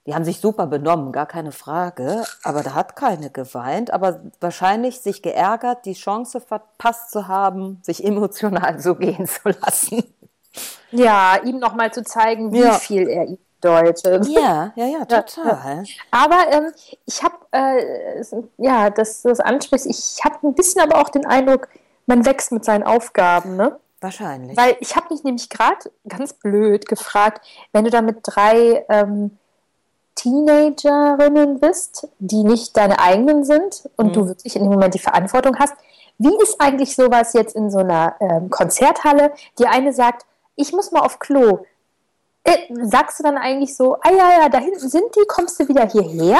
die 0.05 0.13
haben 0.13 0.25
sich 0.25 0.39
super 0.39 0.67
benommen, 0.67 1.11
gar 1.11 1.25
keine 1.25 1.51
Frage, 1.51 2.23
aber 2.43 2.61
da 2.61 2.73
hat 2.73 2.95
keine 2.95 3.29
geweint, 3.29 3.91
aber 3.91 4.21
wahrscheinlich 4.39 4.99
sich 4.99 5.21
geärgert, 5.21 5.85
die 5.85 5.93
Chance 5.93 6.41
verpasst 6.41 7.11
zu 7.11 7.27
haben, 7.27 7.79
sich 7.81 8.03
emotional 8.03 8.79
so 8.81 8.95
gehen 8.95 9.25
zu 9.25 9.49
lassen. 9.49 10.03
Ja, 10.91 11.37
ihm 11.43 11.59
nochmal 11.59 11.91
zu 11.91 12.03
zeigen, 12.03 12.53
wie 12.53 12.59
ja. 12.59 12.73
viel 12.73 13.07
er 13.09 13.25
ihm 13.25 13.37
bedeutet. 13.65 14.27
Ja, 14.27 14.71
ja, 14.75 14.85
ja, 14.99 15.05
total. 15.05 15.83
Aber 16.11 16.51
ähm, 16.51 16.71
ich 17.05 17.23
habe, 17.23 17.35
äh, 17.51 18.23
ja, 18.57 18.89
dass 18.89 19.21
du 19.21 19.29
das 19.29 19.39
ansprichst, 19.39 19.87
ich 19.87 20.23
habe 20.23 20.47
ein 20.47 20.53
bisschen 20.53 20.81
aber 20.81 21.01
auch 21.01 21.09
den 21.09 21.25
Eindruck, 21.25 21.67
man 22.05 22.25
wächst 22.25 22.51
mit 22.51 22.63
seinen 22.63 22.83
Aufgaben, 22.83 23.55
ne? 23.55 23.79
Wahrscheinlich. 24.05 24.55
Weil 24.55 24.77
ich 24.81 24.95
habe 24.95 25.11
mich 25.11 25.23
nämlich 25.23 25.49
gerade 25.49 25.91
ganz 26.07 26.33
blöd 26.33 26.87
gefragt, 26.87 27.43
wenn 27.73 27.85
du 27.85 27.89
da 27.89 28.03
mit 28.03 28.19
drei 28.21 28.85
ähm, 28.87 29.35
Teenagerinnen 30.13 31.59
bist, 31.59 32.07
die 32.19 32.43
nicht 32.43 32.77
deine 32.77 32.99
eigenen 32.99 33.43
sind 33.43 33.89
und 33.95 34.09
mhm. 34.09 34.13
du 34.13 34.27
wirklich 34.27 34.55
in 34.55 34.61
dem 34.61 34.71
Moment 34.71 34.93
die 34.93 34.99
Verantwortung 34.99 35.57
hast, 35.57 35.73
wie 36.19 36.37
ist 36.43 36.61
eigentlich 36.61 36.95
sowas 36.95 37.33
jetzt 37.33 37.55
in 37.55 37.71
so 37.71 37.79
einer 37.79 38.15
ähm, 38.19 38.51
Konzerthalle? 38.51 39.33
Die 39.57 39.65
eine 39.65 39.91
sagt, 39.91 40.27
ich 40.55 40.71
muss 40.71 40.91
mal 40.91 41.01
auf 41.01 41.17
Klo. 41.17 41.65
Äh, 42.43 42.57
sagst 42.83 43.17
du 43.17 43.23
dann 43.23 43.39
eigentlich 43.39 43.75
so, 43.75 43.95
ah 44.01 44.11
ja, 44.11 44.41
ja, 44.41 44.49
da 44.49 44.59
hinten 44.59 44.87
sind 44.87 45.15
die, 45.15 45.25
kommst 45.27 45.59
du 45.59 45.67
wieder 45.67 45.89
hierher? 45.89 46.39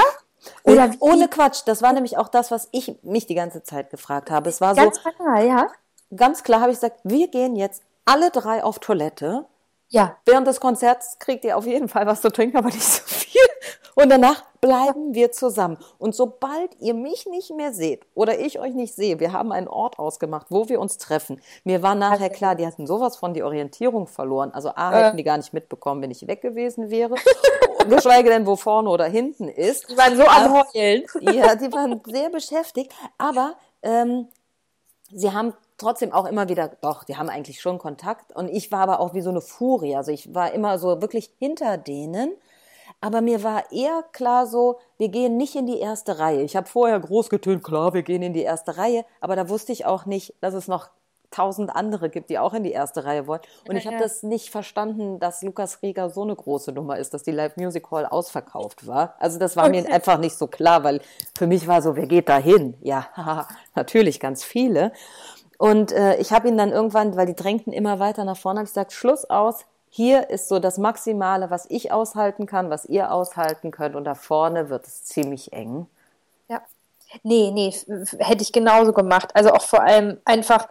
Oder 0.65 0.91
ohne 0.99 1.30
Quatsch, 1.30 1.63
das 1.65 1.82
war 1.82 1.93
nämlich 1.93 2.19
auch 2.19 2.28
das, 2.28 2.51
was 2.51 2.67
ich 2.71 2.95
mich 3.01 3.25
die 3.25 3.34
ganze 3.34 3.63
Zeit 3.63 3.89
gefragt 3.89 4.30
habe. 4.30 4.49
Es 4.49 4.62
war 4.62 4.75
Ganz 4.75 4.97
so, 4.97 5.10
klar, 5.10 5.41
ja 5.41 5.67
ganz 6.15 6.43
klar 6.43 6.61
habe 6.61 6.71
ich 6.71 6.77
gesagt, 6.77 6.99
wir 7.03 7.27
gehen 7.27 7.55
jetzt 7.55 7.83
alle 8.05 8.31
drei 8.31 8.63
auf 8.63 8.79
Toilette. 8.79 9.45
Ja. 9.89 10.17
Während 10.25 10.47
des 10.47 10.59
Konzerts 10.59 11.19
kriegt 11.19 11.45
ihr 11.45 11.57
auf 11.57 11.65
jeden 11.65 11.87
Fall 11.87 12.05
was 12.05 12.21
zu 12.21 12.29
trinken, 12.29 12.57
aber 12.57 12.69
nicht 12.69 12.83
so 12.83 13.03
viel. 13.05 13.41
Und 13.95 14.09
danach 14.09 14.43
bleiben 14.59 15.13
wir 15.13 15.31
zusammen. 15.31 15.77
Und 15.97 16.15
sobald 16.15 16.75
ihr 16.81 16.93
mich 16.93 17.25
nicht 17.27 17.51
mehr 17.51 17.71
seht 17.71 18.05
oder 18.13 18.37
ich 18.39 18.59
euch 18.59 18.73
nicht 18.73 18.93
sehe, 18.93 19.21
wir 19.21 19.31
haben 19.31 19.53
einen 19.53 19.69
Ort 19.69 19.99
ausgemacht, 19.99 20.47
wo 20.49 20.67
wir 20.67 20.81
uns 20.81 20.97
treffen. 20.97 21.41
Mir 21.63 21.81
war 21.81 21.95
nachher 21.95 22.29
klar, 22.29 22.55
die 22.55 22.67
hatten 22.67 22.87
sowas 22.87 23.15
von 23.15 23.33
die 23.33 23.43
Orientierung 23.43 24.07
verloren. 24.07 24.51
Also 24.51 24.69
A, 24.75 24.91
äh. 24.91 25.03
hätten 25.05 25.17
die 25.17 25.23
gar 25.23 25.37
nicht 25.37 25.53
mitbekommen, 25.53 26.01
wenn 26.01 26.11
ich 26.11 26.27
weg 26.27 26.41
gewesen 26.41 26.89
wäre. 26.89 27.15
Geschweige 27.89 28.29
denn, 28.29 28.45
wo 28.45 28.55
vorne 28.57 28.89
oder 28.89 29.05
hinten 29.05 29.47
ist. 29.47 29.89
Die 29.89 29.97
waren 29.97 30.17
so 30.17 30.23
am 30.23 30.51
Heulen. 30.51 31.03
Ja, 31.21 31.55
die 31.55 31.71
waren 31.71 32.01
sehr 32.05 32.29
beschäftigt. 32.29 32.91
Aber 33.17 33.53
ähm, 33.81 34.27
sie 35.13 35.31
haben 35.31 35.53
trotzdem 35.77 36.11
auch 36.11 36.25
immer 36.25 36.49
wieder, 36.49 36.69
doch, 36.81 37.03
die 37.03 37.17
haben 37.17 37.29
eigentlich 37.29 37.61
schon 37.61 37.77
Kontakt. 37.77 38.35
Und 38.35 38.49
ich 38.49 38.71
war 38.71 38.81
aber 38.81 38.99
auch 38.99 39.13
wie 39.13 39.21
so 39.21 39.29
eine 39.29 39.41
Furie. 39.41 39.95
Also 39.95 40.11
ich 40.11 40.33
war 40.33 40.51
immer 40.53 40.79
so 40.79 41.01
wirklich 41.01 41.31
hinter 41.39 41.77
denen. 41.77 42.31
Aber 43.01 43.21
mir 43.21 43.43
war 43.43 43.71
eher 43.71 44.03
klar 44.13 44.47
so, 44.47 44.79
wir 44.97 45.09
gehen 45.09 45.38
nicht 45.38 45.55
in 45.55 45.67
die 45.67 45.79
erste 45.79 46.17
Reihe. 46.19 46.41
Ich 46.41 46.55
habe 46.55 46.67
vorher 46.67 46.99
groß 46.99 47.29
getönt, 47.29 47.63
klar, 47.63 47.93
wir 47.93 48.03
gehen 48.03 48.21
in 48.21 48.33
die 48.33 48.41
erste 48.41 48.77
Reihe. 48.77 49.05
Aber 49.19 49.35
da 49.35 49.49
wusste 49.49 49.71
ich 49.71 49.85
auch 49.85 50.05
nicht, 50.05 50.33
dass 50.41 50.53
es 50.53 50.67
noch 50.67 50.89
tausend 51.35 51.75
andere 51.75 52.09
gibt, 52.09 52.29
die 52.29 52.39
auch 52.39 52.53
in 52.53 52.63
die 52.63 52.71
erste 52.71 53.03
Reihe 53.03 53.27
wollen. 53.27 53.41
Und 53.67 53.75
ich 53.75 53.85
habe 53.85 53.97
das 53.97 54.23
nicht 54.23 54.49
verstanden, 54.49 55.19
dass 55.19 55.41
Lukas 55.41 55.81
Rieger 55.81 56.09
so 56.09 56.23
eine 56.23 56.35
große 56.35 56.71
Nummer 56.71 56.97
ist, 56.97 57.13
dass 57.13 57.23
die 57.23 57.31
Live 57.31 57.57
Music 57.57 57.91
Hall 57.91 58.05
ausverkauft 58.05 58.88
war. 58.88 59.15
Also 59.19 59.38
das 59.38 59.57
war 59.57 59.67
okay. 59.67 59.81
mir 59.81 59.91
einfach 59.91 60.17
nicht 60.17 60.38
so 60.38 60.47
klar, 60.47 60.83
weil 60.83 61.01
für 61.38 61.47
mich 61.47 61.67
war 61.67 61.81
so, 61.81 61.95
wer 61.95 62.07
geht 62.07 62.29
da 62.29 62.38
hin? 62.38 62.75
Ja, 62.81 63.47
natürlich 63.75 64.19
ganz 64.19 64.43
viele. 64.43 64.93
Und 65.57 65.91
äh, 65.91 66.17
ich 66.17 66.31
habe 66.31 66.47
ihn 66.47 66.57
dann 66.57 66.71
irgendwann, 66.71 67.15
weil 67.15 67.25
die 67.25 67.35
drängten 67.35 67.73
immer 67.73 67.99
weiter 67.99 68.23
nach 68.25 68.37
vorne, 68.37 68.59
habe 68.59 68.65
ich 68.65 68.71
gesagt, 68.71 68.93
Schluss 68.93 69.25
aus. 69.29 69.65
Hier 69.89 70.29
ist 70.29 70.49
so 70.49 70.59
das 70.59 70.77
Maximale, 70.77 71.49
was 71.49 71.65
ich 71.69 71.91
aushalten 71.91 72.45
kann, 72.45 72.69
was 72.69 72.85
ihr 72.85 73.11
aushalten 73.11 73.71
könnt. 73.71 73.95
Und 73.95 74.03
da 74.03 74.13
vorne 74.13 74.69
wird 74.69 74.85
es 74.85 75.05
ziemlich 75.05 75.53
eng. 75.53 75.87
Ja. 76.49 76.61
Nee, 77.23 77.51
nee, 77.51 77.73
hätte 78.19 78.41
ich 78.41 78.51
genauso 78.51 78.91
gemacht. 78.91 79.29
Also 79.33 79.51
auch 79.51 79.61
vor 79.61 79.81
allem 79.81 80.17
einfach, 80.25 80.67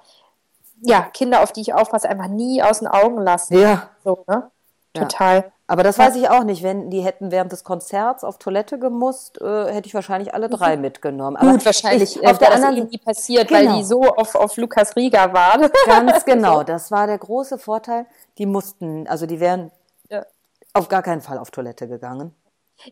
ja, 0.82 1.02
Kinder, 1.02 1.42
auf 1.42 1.52
die 1.52 1.62
ich 1.62 1.72
aufpasse, 1.72 2.08
einfach 2.08 2.28
nie 2.28 2.62
aus 2.62 2.80
den 2.80 2.88
Augen 2.88 3.18
lassen. 3.22 3.58
Ja. 3.58 3.88
So, 4.04 4.24
ne? 4.26 4.50
Total. 4.92 5.36
Ja. 5.36 5.52
Aber 5.66 5.82
das 5.82 5.98
weiß 5.98 6.16
ich 6.16 6.28
auch 6.28 6.44
nicht. 6.44 6.62
Wenn 6.62 6.90
die 6.90 7.00
hätten 7.00 7.30
während 7.30 7.50
des 7.50 7.64
Konzerts 7.64 8.22
auf 8.22 8.36
Toilette 8.38 8.78
gemusst, 8.78 9.40
äh, 9.40 9.72
hätte 9.72 9.86
ich 9.86 9.94
wahrscheinlich 9.94 10.34
alle 10.34 10.50
drei 10.50 10.76
mhm. 10.76 10.82
mitgenommen. 10.82 11.36
Aber 11.38 11.52
Gut, 11.52 11.64
wahrscheinlich 11.64 12.16
ich, 12.16 12.26
auf 12.26 12.36
der 12.38 12.52
anderen 12.52 12.76
Seite 12.76 12.98
passiert, 12.98 13.48
genau. 13.48 13.60
weil 13.60 13.78
die 13.78 13.84
so 13.84 14.02
auf, 14.02 14.34
auf 14.34 14.56
Lukas 14.58 14.94
Rieger 14.94 15.32
waren. 15.32 15.70
Ganz 15.86 16.24
genau. 16.24 16.62
Das 16.74 16.90
war 16.90 17.06
der 17.06 17.18
große 17.18 17.58
Vorteil. 17.58 18.06
Die 18.38 18.46
mussten, 18.46 19.06
also 19.06 19.26
die 19.26 19.40
wären 19.40 19.70
ja. 20.10 20.24
auf 20.72 20.88
gar 20.88 21.02
keinen 21.02 21.20
Fall 21.20 21.38
auf 21.38 21.50
Toilette 21.50 21.88
gegangen. 21.88 22.34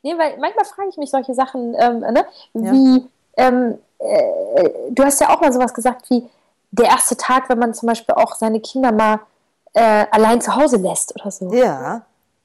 Nee, 0.02 0.16
weil 0.16 0.38
manchmal 0.38 0.64
frage 0.64 0.88
ich 0.88 0.96
mich 0.96 1.10
solche 1.10 1.34
Sachen, 1.34 1.74
ähm, 1.78 2.00
ne? 2.00 2.24
wie, 2.54 2.96
ja. 2.96 3.48
ähm, 3.48 3.78
äh, 3.98 4.70
du 4.90 5.04
hast 5.04 5.20
ja 5.20 5.30
auch 5.30 5.40
mal 5.40 5.52
sowas 5.52 5.74
gesagt 5.74 6.08
wie 6.10 6.28
der 6.70 6.86
erste 6.86 7.16
Tag, 7.16 7.48
wenn 7.48 7.58
man 7.58 7.74
zum 7.74 7.88
Beispiel 7.88 8.14
auch 8.14 8.34
seine 8.34 8.60
Kinder 8.60 8.92
mal 8.92 9.20
äh, 9.74 10.06
allein 10.10 10.40
zu 10.40 10.54
Hause 10.54 10.76
lässt 10.76 11.14
oder 11.14 11.30
so. 11.30 11.52
Ja 11.52 12.02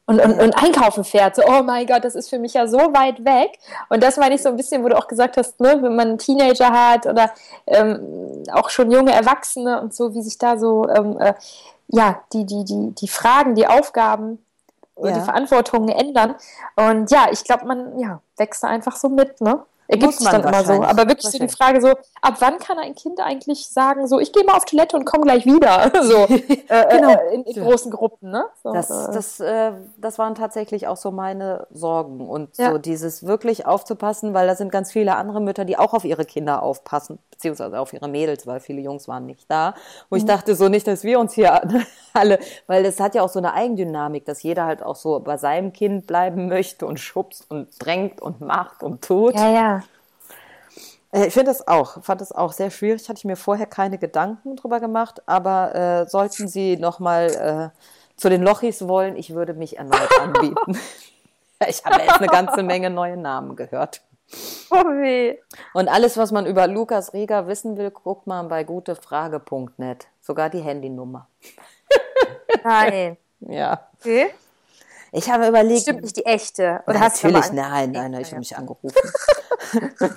und, 0.07 0.21
und, 0.21 0.39
und 0.39 0.63
einkaufen 0.63 1.03
fährt. 1.03 1.35
So, 1.35 1.43
oh 1.45 1.63
mein 1.63 1.85
Gott, 1.85 2.03
das 2.03 2.15
ist 2.15 2.29
für 2.29 2.39
mich 2.39 2.53
ja 2.53 2.65
so 2.67 2.77
weit 2.77 3.23
weg. 3.25 3.59
Und 3.89 4.01
das 4.01 4.17
meine 4.17 4.35
ich 4.35 4.41
so 4.41 4.49
ein 4.49 4.55
bisschen, 4.55 4.83
wo 4.83 4.89
du 4.89 4.97
auch 4.97 5.07
gesagt 5.07 5.37
hast, 5.37 5.59
ne, 5.59 5.77
wenn 5.81 5.95
man 5.95 6.07
einen 6.07 6.17
Teenager 6.17 6.71
hat 6.71 7.05
oder 7.05 7.29
ähm, 7.67 8.43
auch 8.51 8.69
schon 8.69 8.89
junge 8.89 9.11
Erwachsene 9.11 9.81
und 9.81 9.93
so, 9.93 10.15
wie 10.15 10.21
sich 10.21 10.37
da 10.37 10.57
so, 10.57 10.89
ähm, 10.89 11.19
äh, 11.19 11.33
ja, 11.89 12.21
die, 12.31 12.45
die, 12.45 12.63
die, 12.63 12.95
die 12.95 13.07
Fragen, 13.07 13.53
die 13.55 13.67
Aufgaben, 13.67 14.43
ja. 14.95 15.11
die 15.11 15.21
Verantwortungen 15.21 15.89
ändern. 15.89 16.35
Und 16.77 17.11
ja, 17.11 17.27
ich 17.31 17.43
glaube, 17.43 17.65
man 17.65 17.99
ja, 17.99 18.21
wächst 18.37 18.63
da 18.63 18.69
einfach 18.69 18.95
so 18.95 19.09
mit, 19.09 19.41
ne? 19.41 19.61
Ergibt 19.87 20.13
sich 20.13 20.27
dann 20.27 20.43
immer 20.43 20.63
so. 20.63 20.83
Aber 20.83 21.07
wirklich 21.07 21.31
so 21.31 21.37
die 21.39 21.47
Frage 21.47 21.81
so, 21.81 21.89
ab 22.21 22.35
wann 22.39 22.59
kann 22.59 22.77
ein 22.77 22.95
Kind 22.95 23.19
eigentlich 23.19 23.69
sagen, 23.69 24.07
so, 24.07 24.19
ich 24.19 24.33
gehe 24.33 24.43
mal 24.43 24.55
auf 24.55 24.65
Toilette 24.65 24.97
und 24.97 25.05
komme 25.05 25.23
gleich 25.23 25.45
wieder? 25.45 25.91
so, 26.03 26.25
äh, 26.25 26.39
genau. 26.89 27.11
Äh, 27.11 27.35
in, 27.35 27.43
in, 27.43 27.63
großen 27.63 27.91
Gruppen, 27.91 28.31
ne? 28.31 28.45
So, 28.63 28.73
das, 28.73 28.89
äh. 28.89 29.11
das, 29.13 29.39
äh, 29.39 29.71
das 29.97 30.19
waren 30.19 30.35
tatsächlich 30.35 30.87
auch 30.87 30.97
so 30.97 31.11
meine 31.11 31.67
Sorgen 31.71 32.27
und 32.27 32.57
ja. 32.57 32.71
so 32.71 32.77
dieses 32.77 33.25
wirklich 33.25 33.65
aufzupassen, 33.65 34.33
weil 34.33 34.47
da 34.47 34.55
sind 34.55 34.71
ganz 34.71 34.91
viele 34.91 35.15
andere 35.15 35.41
Mütter, 35.41 35.65
die 35.65 35.77
auch 35.77 35.93
auf 35.93 36.05
ihre 36.05 36.25
Kinder 36.25 36.63
aufpassen, 36.63 37.19
beziehungsweise 37.37 37.79
auf 37.79 37.93
ihre 37.93 38.07
Mädels, 38.07 38.47
weil 38.47 38.59
viele 38.59 38.81
Jungs 38.81 39.07
waren 39.07 39.25
nicht 39.25 39.49
da. 39.49 39.75
Wo 40.09 40.15
mhm. 40.15 40.19
ich 40.19 40.25
dachte 40.25 40.55
so 40.55 40.67
nicht, 40.67 40.87
dass 40.87 41.03
wir 41.03 41.19
uns 41.19 41.33
hier 41.33 41.61
alle, 42.13 42.39
weil 42.65 42.83
das 42.83 42.99
hat 42.99 43.15
ja 43.15 43.21
auch 43.21 43.29
so 43.29 43.39
eine 43.39 43.53
Eigendynamik, 43.53 44.25
dass 44.25 44.41
jeder 44.43 44.65
halt 44.65 44.81
auch 44.83 44.95
so 44.95 45.19
bei 45.19 45.37
seinem 45.37 45.71
Kind 45.71 46.07
bleiben 46.07 46.47
möchte 46.47 46.85
und 46.85 46.99
schubst 46.99 47.49
und 47.49 47.69
drängt 47.79 48.21
und 48.21 48.41
macht 48.41 48.81
und 48.81 49.03
tut. 49.03 49.35
Ja, 49.35 49.49
ja. 49.51 49.83
Äh, 51.11 51.27
ich 51.27 51.33
finde 51.33 51.51
das 51.51 51.67
auch, 51.67 52.03
fand 52.03 52.21
das 52.21 52.31
auch 52.31 52.53
sehr 52.53 52.71
schwierig. 52.71 53.07
Hatte 53.07 53.19
ich 53.19 53.25
mir 53.25 53.37
vorher 53.37 53.67
keine 53.67 53.99
Gedanken 53.99 54.55
drüber 54.55 54.79
gemacht, 54.79 55.21
aber 55.27 55.75
äh, 55.75 56.09
sollten 56.09 56.47
Sie 56.47 56.75
nochmal 56.77 57.71
äh, 57.75 58.19
zu 58.19 58.29
den 58.29 58.41
Lochis 58.41 58.87
wollen, 58.87 59.15
ich 59.15 59.35
würde 59.35 59.53
mich 59.53 59.77
erneut 59.77 60.09
anbieten. 60.19 60.79
ich 61.67 61.85
habe 61.85 62.01
jetzt 62.01 62.17
eine 62.17 62.27
ganze 62.27 62.63
Menge 62.63 62.89
neue 62.89 63.15
Namen 63.15 63.55
gehört. 63.55 64.01
Oh 64.69 64.75
weh. 64.75 65.37
Und 65.73 65.87
alles, 65.87 66.17
was 66.17 66.31
man 66.31 66.45
über 66.45 66.67
Lukas 66.67 67.13
Rieger 67.13 67.47
wissen 67.47 67.77
will, 67.77 67.91
guckt 67.91 68.27
man 68.27 68.49
bei 68.49 68.63
gutefrage.net. 68.63 70.07
Sogar 70.21 70.49
die 70.49 70.59
Handynummer. 70.59 71.27
Nein. 72.63 73.17
ja. 73.39 73.87
Okay. 73.99 74.31
Ich 75.13 75.29
habe 75.29 75.47
überlegt. 75.47 75.81
Stimmt 75.81 76.03
nicht 76.03 76.17
die 76.17 76.25
echte. 76.25 76.81
Oder 76.85 76.99
hast 76.99 77.23
natürlich, 77.23 77.47
du 77.47 77.55
nein, 77.55 77.91
nein, 77.91 78.11
nein, 78.11 78.21
ich 78.21 78.27
habe 78.27 78.39
mich 78.39 78.55
angerufen. 78.57 78.91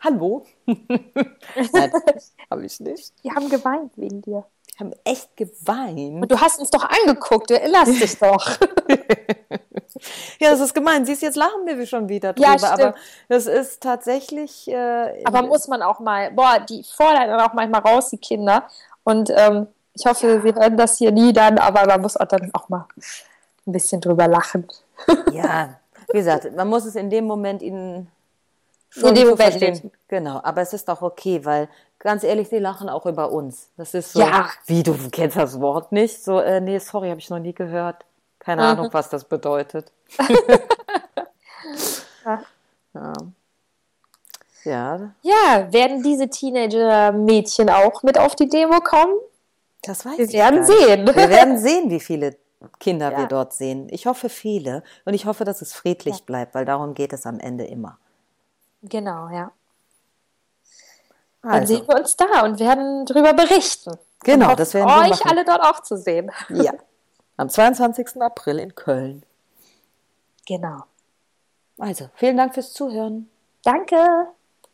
Hallo? 0.00 0.46
nein, 0.66 1.92
habe 2.50 2.64
ich 2.64 2.78
nicht. 2.80 3.12
Die 3.24 3.30
haben 3.30 3.48
geweint 3.48 3.92
wegen 3.96 4.22
dir. 4.22 4.44
Die 4.70 4.78
haben 4.78 4.92
echt 5.04 5.36
geweint. 5.36 6.22
Und 6.22 6.30
du 6.30 6.40
hast 6.40 6.60
uns 6.60 6.70
doch 6.70 6.84
angeguckt, 6.84 7.50
du 7.50 7.60
erinnerst 7.60 8.00
dich 8.00 8.18
doch. 8.18 8.58
Ja, 10.40 10.50
das 10.50 10.60
ist 10.60 10.74
gemein. 10.74 11.04
Siehst 11.04 11.22
jetzt 11.22 11.36
lachen 11.36 11.66
wir 11.66 11.86
schon 11.86 12.08
wieder 12.08 12.32
drüber, 12.32 12.56
ja, 12.56 12.72
aber 12.72 12.94
das 13.28 13.46
ist 13.46 13.82
tatsächlich. 13.82 14.68
Äh, 14.68 15.24
aber 15.24 15.42
muss 15.42 15.68
man 15.68 15.82
auch 15.82 16.00
mal, 16.00 16.30
boah, 16.30 16.60
die 16.60 16.84
fordern 16.84 17.28
dann 17.28 17.40
auch 17.40 17.52
manchmal 17.52 17.80
raus, 17.80 18.10
die 18.10 18.18
Kinder. 18.18 18.64
Und 19.04 19.30
ähm, 19.34 19.66
ich 19.94 20.06
hoffe, 20.06 20.40
sie 20.42 20.54
hören 20.54 20.76
das 20.76 20.98
hier 20.98 21.12
nie 21.12 21.32
dann, 21.32 21.58
aber 21.58 21.86
man 21.86 22.00
muss 22.00 22.16
auch 22.16 22.26
dann 22.26 22.50
auch 22.54 22.68
mal 22.68 22.86
ein 23.66 23.72
bisschen 23.72 24.00
drüber 24.00 24.28
lachen. 24.28 24.66
ja, 25.32 25.80
wie 26.12 26.18
gesagt, 26.18 26.54
man 26.54 26.68
muss 26.68 26.84
es 26.84 26.94
in 26.94 27.10
dem 27.10 27.26
Moment 27.26 27.62
ihnen 27.62 28.10
schon 28.90 29.10
in 29.10 29.14
dem 29.14 29.28
Moment 29.28 29.40
verstehen. 29.40 29.90
Genau, 30.08 30.40
aber 30.42 30.62
es 30.62 30.72
ist 30.72 30.88
auch 30.88 31.02
okay, 31.02 31.44
weil 31.44 31.68
ganz 31.98 32.24
ehrlich, 32.24 32.48
sie 32.48 32.58
lachen 32.58 32.88
auch 32.88 33.06
über 33.06 33.32
uns. 33.32 33.68
Das 33.76 33.94
ist 33.94 34.12
so, 34.12 34.20
ja. 34.20 34.48
wie 34.66 34.82
du 34.82 34.96
kennst 35.10 35.36
das 35.36 35.60
Wort 35.60 35.92
nicht? 35.92 36.22
So, 36.22 36.40
äh, 36.40 36.60
nee, 36.60 36.78
sorry, 36.78 37.08
habe 37.08 37.20
ich 37.20 37.30
noch 37.30 37.38
nie 37.38 37.54
gehört. 37.54 38.04
Keine. 38.42 38.62
Ahnung, 38.62 38.88
was 38.90 39.08
das 39.08 39.24
bedeutet. 39.24 39.92
ja. 42.24 42.42
ja. 42.94 43.12
Ja. 44.64 45.14
Ja, 45.22 45.72
werden 45.72 46.02
diese 46.02 46.28
Teenager-Mädchen 46.28 47.68
auch 47.70 48.02
mit 48.02 48.18
auf 48.18 48.34
die 48.36 48.48
Demo 48.48 48.80
kommen? 48.80 49.14
Das 49.82 50.04
weiß 50.04 50.18
Wir 50.18 50.24
ich 50.26 50.32
werden 50.32 50.64
sehen. 50.64 51.06
Wir 51.06 51.28
werden 51.28 51.58
sehen, 51.58 51.90
wie 51.90 52.00
viele 52.00 52.36
Kinder 52.78 53.10
ja. 53.10 53.18
wir 53.18 53.26
dort 53.26 53.52
sehen. 53.52 53.88
Ich 53.90 54.06
hoffe 54.06 54.28
viele 54.28 54.82
und 55.04 55.14
ich 55.14 55.26
hoffe, 55.26 55.44
dass 55.44 55.62
es 55.62 55.72
friedlich 55.72 56.18
ja. 56.18 56.24
bleibt, 56.24 56.54
weil 56.54 56.64
darum 56.64 56.94
geht 56.94 57.12
es 57.12 57.26
am 57.26 57.40
Ende 57.40 57.64
immer. 57.64 57.98
Genau, 58.82 59.28
ja. 59.28 59.50
Also. 61.42 61.56
Dann 61.56 61.66
sehen 61.66 61.88
wir 61.88 61.96
uns 61.96 62.16
da 62.16 62.44
und 62.44 62.60
werden 62.60 63.04
darüber 63.06 63.34
berichten. 63.34 63.96
Genau, 64.22 64.54
das 64.54 64.74
werden 64.74 64.88
wir 64.88 65.02
euch 65.02 65.10
machen. 65.10 65.30
alle 65.30 65.44
dort 65.44 65.62
auch 65.62 65.80
zu 65.80 65.96
sehen. 65.96 66.30
Ja. 66.48 66.72
Am 67.36 67.48
22. 67.48 68.20
April 68.20 68.58
in 68.58 68.74
Köln. 68.74 69.24
Genau. 70.46 70.84
Also, 71.78 72.10
vielen 72.14 72.36
Dank 72.36 72.54
fürs 72.54 72.72
Zuhören. 72.72 73.30
Danke. 73.64 74.28